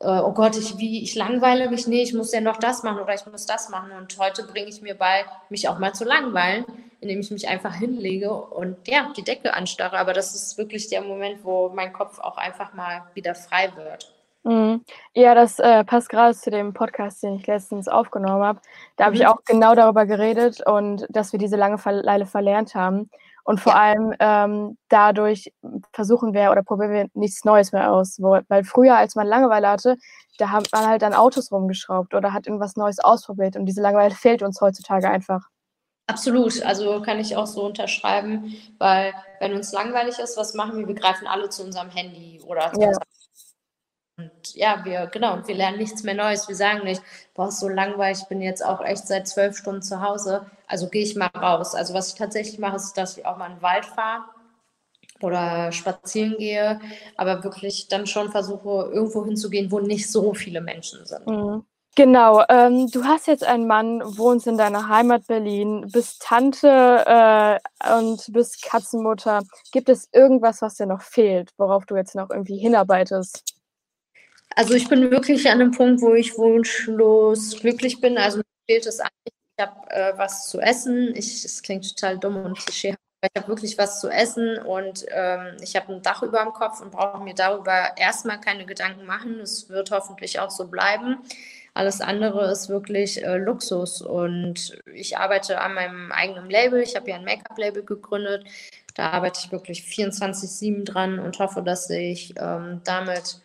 oh 0.04 0.32
Gott, 0.34 0.58
ich, 0.58 0.78
wie, 0.78 1.04
ich 1.04 1.16
langweile 1.16 1.70
mich, 1.70 1.88
nee, 1.88 2.02
ich 2.02 2.14
muss 2.14 2.32
ja 2.34 2.42
noch 2.42 2.58
das 2.58 2.84
machen 2.84 3.00
oder 3.00 3.14
ich 3.14 3.26
muss 3.26 3.46
das 3.46 3.70
machen. 3.70 3.92
Und 3.98 4.18
heute 4.18 4.44
bringe 4.44 4.68
ich 4.68 4.82
mir 4.82 4.96
bei, 4.96 5.26
mich 5.50 5.68
auch 5.70 5.80
mal 5.80 5.94
zu 5.94 6.04
langweilen, 6.06 6.66
indem 7.02 7.20
ich 7.20 7.32
mich 7.32 7.48
einfach 7.48 7.74
hinlege 7.76 8.32
und 8.34 8.88
ja, 8.88 9.12
die 9.16 9.24
Decke 9.24 9.54
anstarre. 9.54 9.98
Aber 9.98 10.14
das 10.14 10.34
ist 10.36 10.58
wirklich 10.58 10.90
der 10.90 11.02
Moment, 11.02 11.44
wo 11.44 11.70
mein 11.70 11.94
Kopf 11.94 12.20
auch 12.20 12.38
einfach 12.38 12.74
mal 12.74 13.04
wieder 13.14 13.36
frei 13.36 13.72
wird. 13.76 14.14
Mhm. 14.44 14.84
Ja, 15.14 15.36
das, 15.36 15.60
äh, 15.60 15.84
passt 15.84 16.10
grade 16.10 16.36
zu 16.36 16.50
dem 16.50 16.74
Podcast, 16.74 17.22
den 17.22 17.36
ich 17.36 17.46
letztens 17.46 17.88
aufgenommen 17.88 18.44
habe. 18.44 18.60
Da 18.98 19.06
habe 19.06 19.16
ich 19.16 19.22
Mhm. 19.22 19.28
auch 19.28 19.44
genau 19.46 19.76
darüber 19.76 20.06
geredet 20.08 20.66
und 20.66 21.06
dass 21.10 21.32
wir 21.32 21.40
diese 21.40 21.58
Langeweile 21.58 22.26
verlernt 22.26 22.74
haben. 22.74 23.10
Und 23.43 23.60
vor 23.60 23.73
Ja. 23.73 23.80
allem, 23.80 24.13
ähm, 24.19 24.77
dadurch 24.89 25.51
versuchen 25.93 26.34
wir 26.34 26.51
oder 26.51 26.63
probieren 26.63 26.91
wir 26.91 27.08
nichts 27.13 27.43
Neues 27.45 27.71
mehr 27.71 27.91
aus. 27.91 28.19
Weil 28.21 28.63
früher, 28.63 28.97
als 28.97 29.15
man 29.15 29.27
Langeweile 29.27 29.69
hatte, 29.69 29.97
da 30.38 30.51
hat 30.51 30.67
man 30.71 30.88
halt 30.88 31.04
an 31.04 31.13
Autos 31.13 31.51
rumgeschraubt 31.51 32.13
oder 32.13 32.34
hat 32.34 32.47
irgendwas 32.47 32.75
Neues 32.75 32.99
ausprobiert 32.99 33.56
und 33.56 33.65
diese 33.65 33.82
Langeweile 33.82 34.13
fehlt 34.15 34.41
uns 34.43 34.62
heutzutage 34.62 35.10
einfach. 35.10 35.41
Absolut, 36.08 36.62
also 36.63 37.01
kann 37.01 37.19
ich 37.19 37.38
auch 37.38 37.45
so 37.47 37.65
unterschreiben, 37.65 38.54
weil 38.80 39.13
wenn 39.39 39.54
uns 39.54 39.71
langweilig 39.71 40.19
ist, 40.19 40.36
was 40.36 40.54
machen 40.56 40.77
wir? 40.77 40.88
Wir 40.88 40.95
greifen 40.95 41.25
alle 41.27 41.49
zu 41.49 41.63
unserem 41.63 41.89
Handy 41.89 42.41
oder 42.45 42.73
zu 42.73 42.82
Ja. 42.82 42.88
unserem 42.88 43.04
und 44.22 44.56
ja, 44.56 44.84
wir 44.86 45.08
genau, 45.08 45.40
wir 45.48 45.56
lernen 45.56 45.78
nichts 45.80 46.04
mehr 46.04 46.14
Neues. 46.16 46.48
Wir 46.48 46.56
sagen 46.56 46.84
nicht: 46.84 47.02
„Boah, 47.34 47.48
ist 47.50 47.60
so 47.60 47.70
langweilig, 47.70 48.20
ich 48.24 48.28
bin 48.30 48.42
jetzt 48.42 48.64
auch 48.66 48.82
echt 48.84 49.08
seit 49.08 49.28
12 49.28 49.58
Stunden 49.58 49.82
zu 49.82 50.02
Hause, 50.02 50.46
also 50.68 50.88
gehe 50.90 51.04
ich 51.04 51.16
mal 51.16 51.28
raus.“ 51.36 51.76
Also, 51.76 51.94
was 51.94 52.10
ich 52.10 52.16
tatsächlich 52.16 52.60
mache, 52.60 52.76
ist, 52.78 52.94
dass 52.98 53.18
ich 53.18 53.26
auch 53.26 53.38
mal 53.38 53.48
in 53.52 53.58
'n 53.58 53.62
Wald 53.62 53.86
fahre 53.86 54.24
oder 55.22 55.72
spazieren 55.72 56.38
gehe, 56.38 56.80
aber 57.18 57.44
wirklich 57.44 57.88
dann 57.90 58.08
schon 58.08 58.32
versuche, 58.32 58.92
irgendwo 58.94 59.26
hinzugehen, 59.26 59.72
wo 59.72 59.80
nicht 59.80 60.12
so 60.12 60.34
viele 60.34 60.62
Menschen 60.62 61.06
sind. 61.06 61.26
Mhm. 61.26 61.66
Genau, 61.96 62.44
ähm, 62.48 62.88
du 62.90 63.04
hast 63.04 63.28
jetzt 63.28 63.44
einen 63.44 63.68
Mann, 63.68 64.02
wohnst 64.18 64.48
in 64.48 64.58
deiner 64.58 64.88
Heimat 64.88 65.28
Berlin, 65.28 65.90
bist 65.92 66.22
Tante, 66.22 66.68
äh, 67.06 67.60
und 68.00 68.32
bist 68.32 68.62
Katzenmutter. 68.64 69.42
Gibt 69.72 69.90
es 69.90 70.08
irgendwas, 70.14 70.62
was 70.62 70.76
dir 70.76 70.86
noch 70.86 71.02
fehlt, 71.02 71.52
worauf 71.58 71.86
du 71.86 71.96
jetzt 71.98 72.16
noch 72.16 72.30
irgendwie 72.30 72.58
hinarbeitest? 72.58 73.44
Also, 74.56 74.74
ich 74.74 74.88
bin 74.90 75.10
wirklich 75.12 75.50
an 75.50 75.60
'nem 75.60 75.72
Punkt, 75.72 76.02
wo 76.02 76.14
ich 76.14 76.38
wunschlos 76.38 77.58
glücklich 77.60 78.02
bin. 78.02 78.18
Also, 78.18 78.38
mir 78.40 78.44
fehlt 78.68 78.86
es 78.86 79.00
eigentlich 79.00 79.12
ich 79.58 79.66
habe, 79.66 79.90
äh, 79.92 80.18
was 80.18 80.50
zu 80.50 80.60
essen. 80.60 81.14
Ich 81.16 81.46
es 81.46 81.62
klingt 81.62 81.88
total 81.88 82.18
dumm 82.18 82.38
und 82.46 82.58
klischeehaft, 82.58 83.00
aber 83.22 83.30
ich 83.34 83.42
habe 83.42 83.48
wirklich 83.50 83.78
was 83.78 84.00
zu 84.00 84.10
essen 84.10 84.58
und, 84.60 85.06
ähm, 85.10 85.58
ich 85.62 85.76
habe 85.76 85.94
'n 85.94 86.02
Dach 86.02 86.24
überm 86.24 86.52
Kopf 86.54 86.82
und 86.82 86.92
brauche 86.92 87.24
mir 87.24 87.34
darüber 87.36 87.92
erst 87.98 88.26
mal 88.26 88.38
keine 88.38 88.66
Gedanken 88.66 89.06
machen. 89.06 89.40
Es 89.40 89.70
wird 89.70 89.92
hoffentlich 89.92 90.40
auch 90.40 90.50
so 90.52 90.68
bleiben. 90.68 91.18
Alles 91.74 92.02
andere 92.02 92.52
ist 92.52 92.68
wirklich, 92.70 93.24
äh, 93.24 93.38
Luxus 93.38 94.02
und 94.02 94.78
ich 94.94 95.18
arbeite 95.18 95.62
an 95.62 95.74
meinem 95.76 96.12
eigenen 96.12 96.50
Label. 96.50 96.82
Ich 96.82 96.96
habe 96.96 97.10
ja 97.10 97.16
'n 97.18 97.24
Make-up-Label 97.26 97.84
gegründet. 97.84 98.46
Da 98.96 99.12
arbeite 99.12 99.40
ich 99.46 99.52
wirklich 99.52 99.84
24/7 99.84 100.84
dran 100.86 101.20
und 101.20 101.40
hoffe, 101.40 101.62
dass 101.62 101.90
ich, 101.90 102.34
ähm, 102.38 102.82
damit 102.84 103.40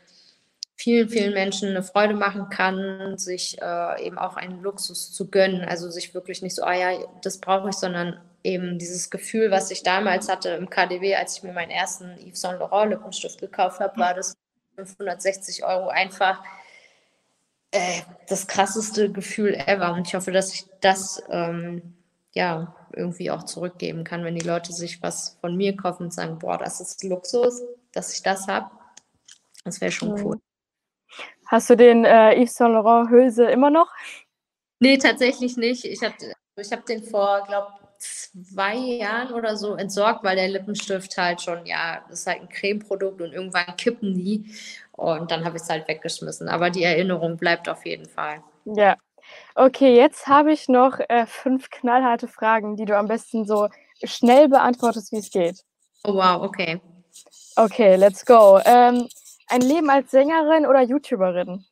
vielen, 0.76 1.08
vielen 1.08 1.34
Menschen 1.34 1.72
'ne 1.74 1.82
Freude 1.82 2.14
machen 2.14 2.48
kann, 2.50 3.18
sich, 3.18 3.60
äh, 3.62 4.02
eben 4.06 4.18
auch 4.18 4.36
einen 4.36 4.62
Luxus 4.62 5.12
zu 5.12 5.30
gönnen. 5.30 5.64
Also, 5.64 5.90
sich 5.90 6.14
wirklich 6.14 6.42
nicht 6.42 6.54
so: 6.56 6.62
„Ah 6.64 6.74
ja, 6.74 6.98
das 7.22 7.38
brauche 7.40 7.70
ich“, 7.70 7.76
sondern 7.76 8.20
eben 8.44 8.78
dieses 8.78 9.10
Gefühl, 9.10 9.50
was 9.50 9.70
ich 9.70 9.82
damals 9.82 10.28
hatte 10.28 10.50
im 10.50 10.70
KaDeWe, 10.70 11.16
als 11.18 11.36
ich 11.38 11.42
mir 11.42 11.52
meinen 11.52 11.70
ersten 11.70 12.16
Yves 12.18 12.40
Saint 12.42 12.60
Laurent 12.60 12.90
Lippenstift 12.92 13.40
gekauft 13.40 13.80
habe, 13.80 13.98
war 13.98 14.14
das 14.14 14.34
560 14.76 15.64
€ 15.64 15.88
einfach 15.88 16.42
äh, 17.72 18.02
das 18.28 18.46
krasseste 18.46 19.10
Gefühl 19.10 19.54
ever. 19.54 19.92
Und 19.92 20.06
ich 20.06 20.14
hoffe, 20.14 20.32
dass 20.32 20.54
ich 20.54 20.64
das, 20.80 21.22
ähm, 21.30 21.94
ja, 22.34 22.74
irgendwie 22.92 23.30
auch 23.30 23.44
zurückgeben 23.44 24.04
kann, 24.04 24.24
wenn 24.24 24.36
die 24.36 24.46
Leute 24.46 24.72
sich 24.72 25.02
was 25.02 25.38
von 25.40 25.56
mir 25.56 25.76
kaufen 25.76 26.04
und 26.04 26.14
sagen: 26.14 26.38
„Boah, 26.38 26.58
das 26.58 26.80
ist 26.80 27.02
Luxus, 27.04 27.62
dass 27.92 28.12
ich 28.14 28.22
das 28.22 28.46
habe.“ 28.48 28.70
Das 29.64 29.80
wäre 29.80 29.92
schon 29.92 30.14
cool. 30.24 30.38
Hast 31.48 31.70
du 31.70 31.76
den, 31.76 32.04
äh, 32.04 32.34
Yves 32.40 32.54
Saint 32.54 32.72
Laurent 32.74 33.10
Hülse 33.10 33.44
immer 33.46 33.70
noch? 33.70 33.88
Ne, 34.80 34.98
tatsächlich 34.98 35.56
nicht. 35.56 35.84
Ich 35.84 36.02
habe 36.02 36.14
ich 36.58 36.72
habe 36.72 36.82
den 36.88 37.02
vor, 37.02 37.44
glaube 37.46 37.68
2 37.98 38.74
Jahren 38.76 39.32
oder 39.32 39.56
so 39.56 39.74
entsorgt, 39.76 40.24
weil 40.24 40.36
der 40.36 40.48
Lippenstift 40.48 41.16
halt 41.16 41.40
schon 41.40 41.64
ja, 41.66 42.02
das 42.08 42.20
ist 42.20 42.26
halt 42.26 42.42
'n 42.42 42.48
Cremeprodukt 42.48 43.20
und 43.22 43.32
irgendwann 43.32 43.76
kippen 43.76 44.14
die 44.14 44.46
und 44.92 45.30
dann 45.30 45.44
habe 45.44 45.56
ich's 45.56 45.68
halt 45.70 45.88
weggeschmissen. 45.88 46.48
Aber 46.48 46.70
die 46.70 46.82
Erinnerung 46.82 47.36
bleibt 47.36 47.68
auf 47.68 47.86
jeden 47.86 48.06
Fall. 48.06 48.42
Ja. 48.64 48.96
Okay, 49.54 49.96
jetzt 49.96 50.26
habe 50.28 50.52
ich 50.52 50.68
noch, 50.68 51.00
äh, 51.08 51.26
5 51.26 51.70
knallharte 51.70 52.28
Fragen, 52.28 52.76
die 52.76 52.84
du 52.86 52.96
am 52.96 53.08
besten 53.08 53.46
so 53.46 53.68
schnell 54.04 54.48
beantwortest, 54.48 55.12
wie's 55.12 55.30
geht. 55.30 55.62
Oh 56.04 56.14
wow, 56.14 56.42
okay. 56.42 56.80
Okay, 57.58 57.96
let's 57.96 58.24
go. 58.24 58.60
Ähm, 58.66 59.08
ein 59.48 59.60
Leben 59.60 59.90
als 59.90 60.10
Sängerin 60.10 60.66
oder 60.66 60.82
YouTuberin? 60.82 61.64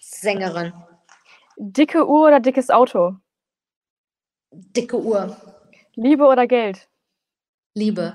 Sängerin. 0.00 0.72
Dicke 1.56 2.06
Uhr 2.06 2.28
oder 2.28 2.40
dickes 2.40 2.70
Auto? 2.70 3.16
Dicke 4.52 4.98
Uhr. 4.98 5.36
Liebe 5.94 6.24
oder 6.24 6.46
Geld? 6.46 6.88
Liebe. 7.74 8.14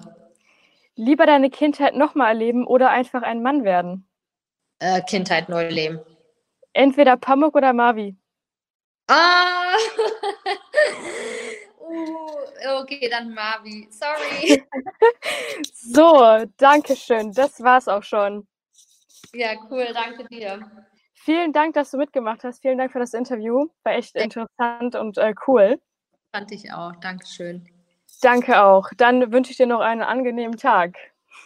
Lieber 0.95 1.25
deine 1.25 1.49
Kindheit 1.49 1.95
noch 1.95 2.15
mal 2.15 2.30
erleben 2.30 2.65
oder 2.65 2.89
einfach 2.89 3.21
ein 3.21 3.41
Mann 3.43 3.63
werden? 3.63 4.08
Äh, 4.80 5.01
Kindheit 5.01 5.49
neu 5.49 5.67
leben. 5.67 5.99
Entweder 6.73 7.17
Pamuk 7.17 7.56
oder 7.56 7.73
Marvi? 7.73 8.15
Ah. 9.08 9.75
Uh, 12.08 12.82
okay, 12.82 13.10
dann 13.10 13.34
Marvi. 13.34 13.88
Sorry. 13.91 14.63
So, 15.72 16.46
danke 16.58 16.96
schön. 16.96 17.32
Das 17.32 17.62
war's 17.62 17.88
auch 17.88 18.04
schon. 18.04 18.48
Ja, 19.34 19.54
cool, 19.70 19.88
danke 19.94 20.26
dir. 20.26 20.60
Vielen 21.13 21.54
Dank, 21.54 21.74
dass 21.76 21.91
du 21.91 21.98
mitgemacht 21.98 22.44
hast. 22.44 22.62
Vielen 22.62 22.78
Dank 22.78 22.91
für 22.91 23.00
das 23.00 23.13
Interview. 23.13 23.68
War 23.84 23.94
echt 23.94 24.15
interessant 24.15 24.96
und, 24.96 25.18
äh, 25.18 25.34
cool. 25.48 25.80
Fand 26.34 26.52
ich 26.52 26.72
auch. 26.74 26.96
Dankeschön. 26.98 27.68
Danke 28.22 28.62
auch. 28.62 28.89
Dann 28.98 29.32
wünsche 29.32 29.52
ich 29.52 29.58
dir 29.58 29.68
noch 29.68 29.80
einen 29.80 30.02
angenehmen 30.02 30.58
Tag. 30.58 30.96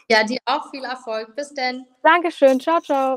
Ja, 0.09 0.23
dir 0.23 0.39
auch 0.45 0.69
viel 0.71 0.83
Erfolg. 0.83 1.35
Bis 1.35 1.53
denn. 1.53 1.85
Dankeschön. 2.03 2.59
Tschau, 2.59 2.79
tschau. 2.79 3.15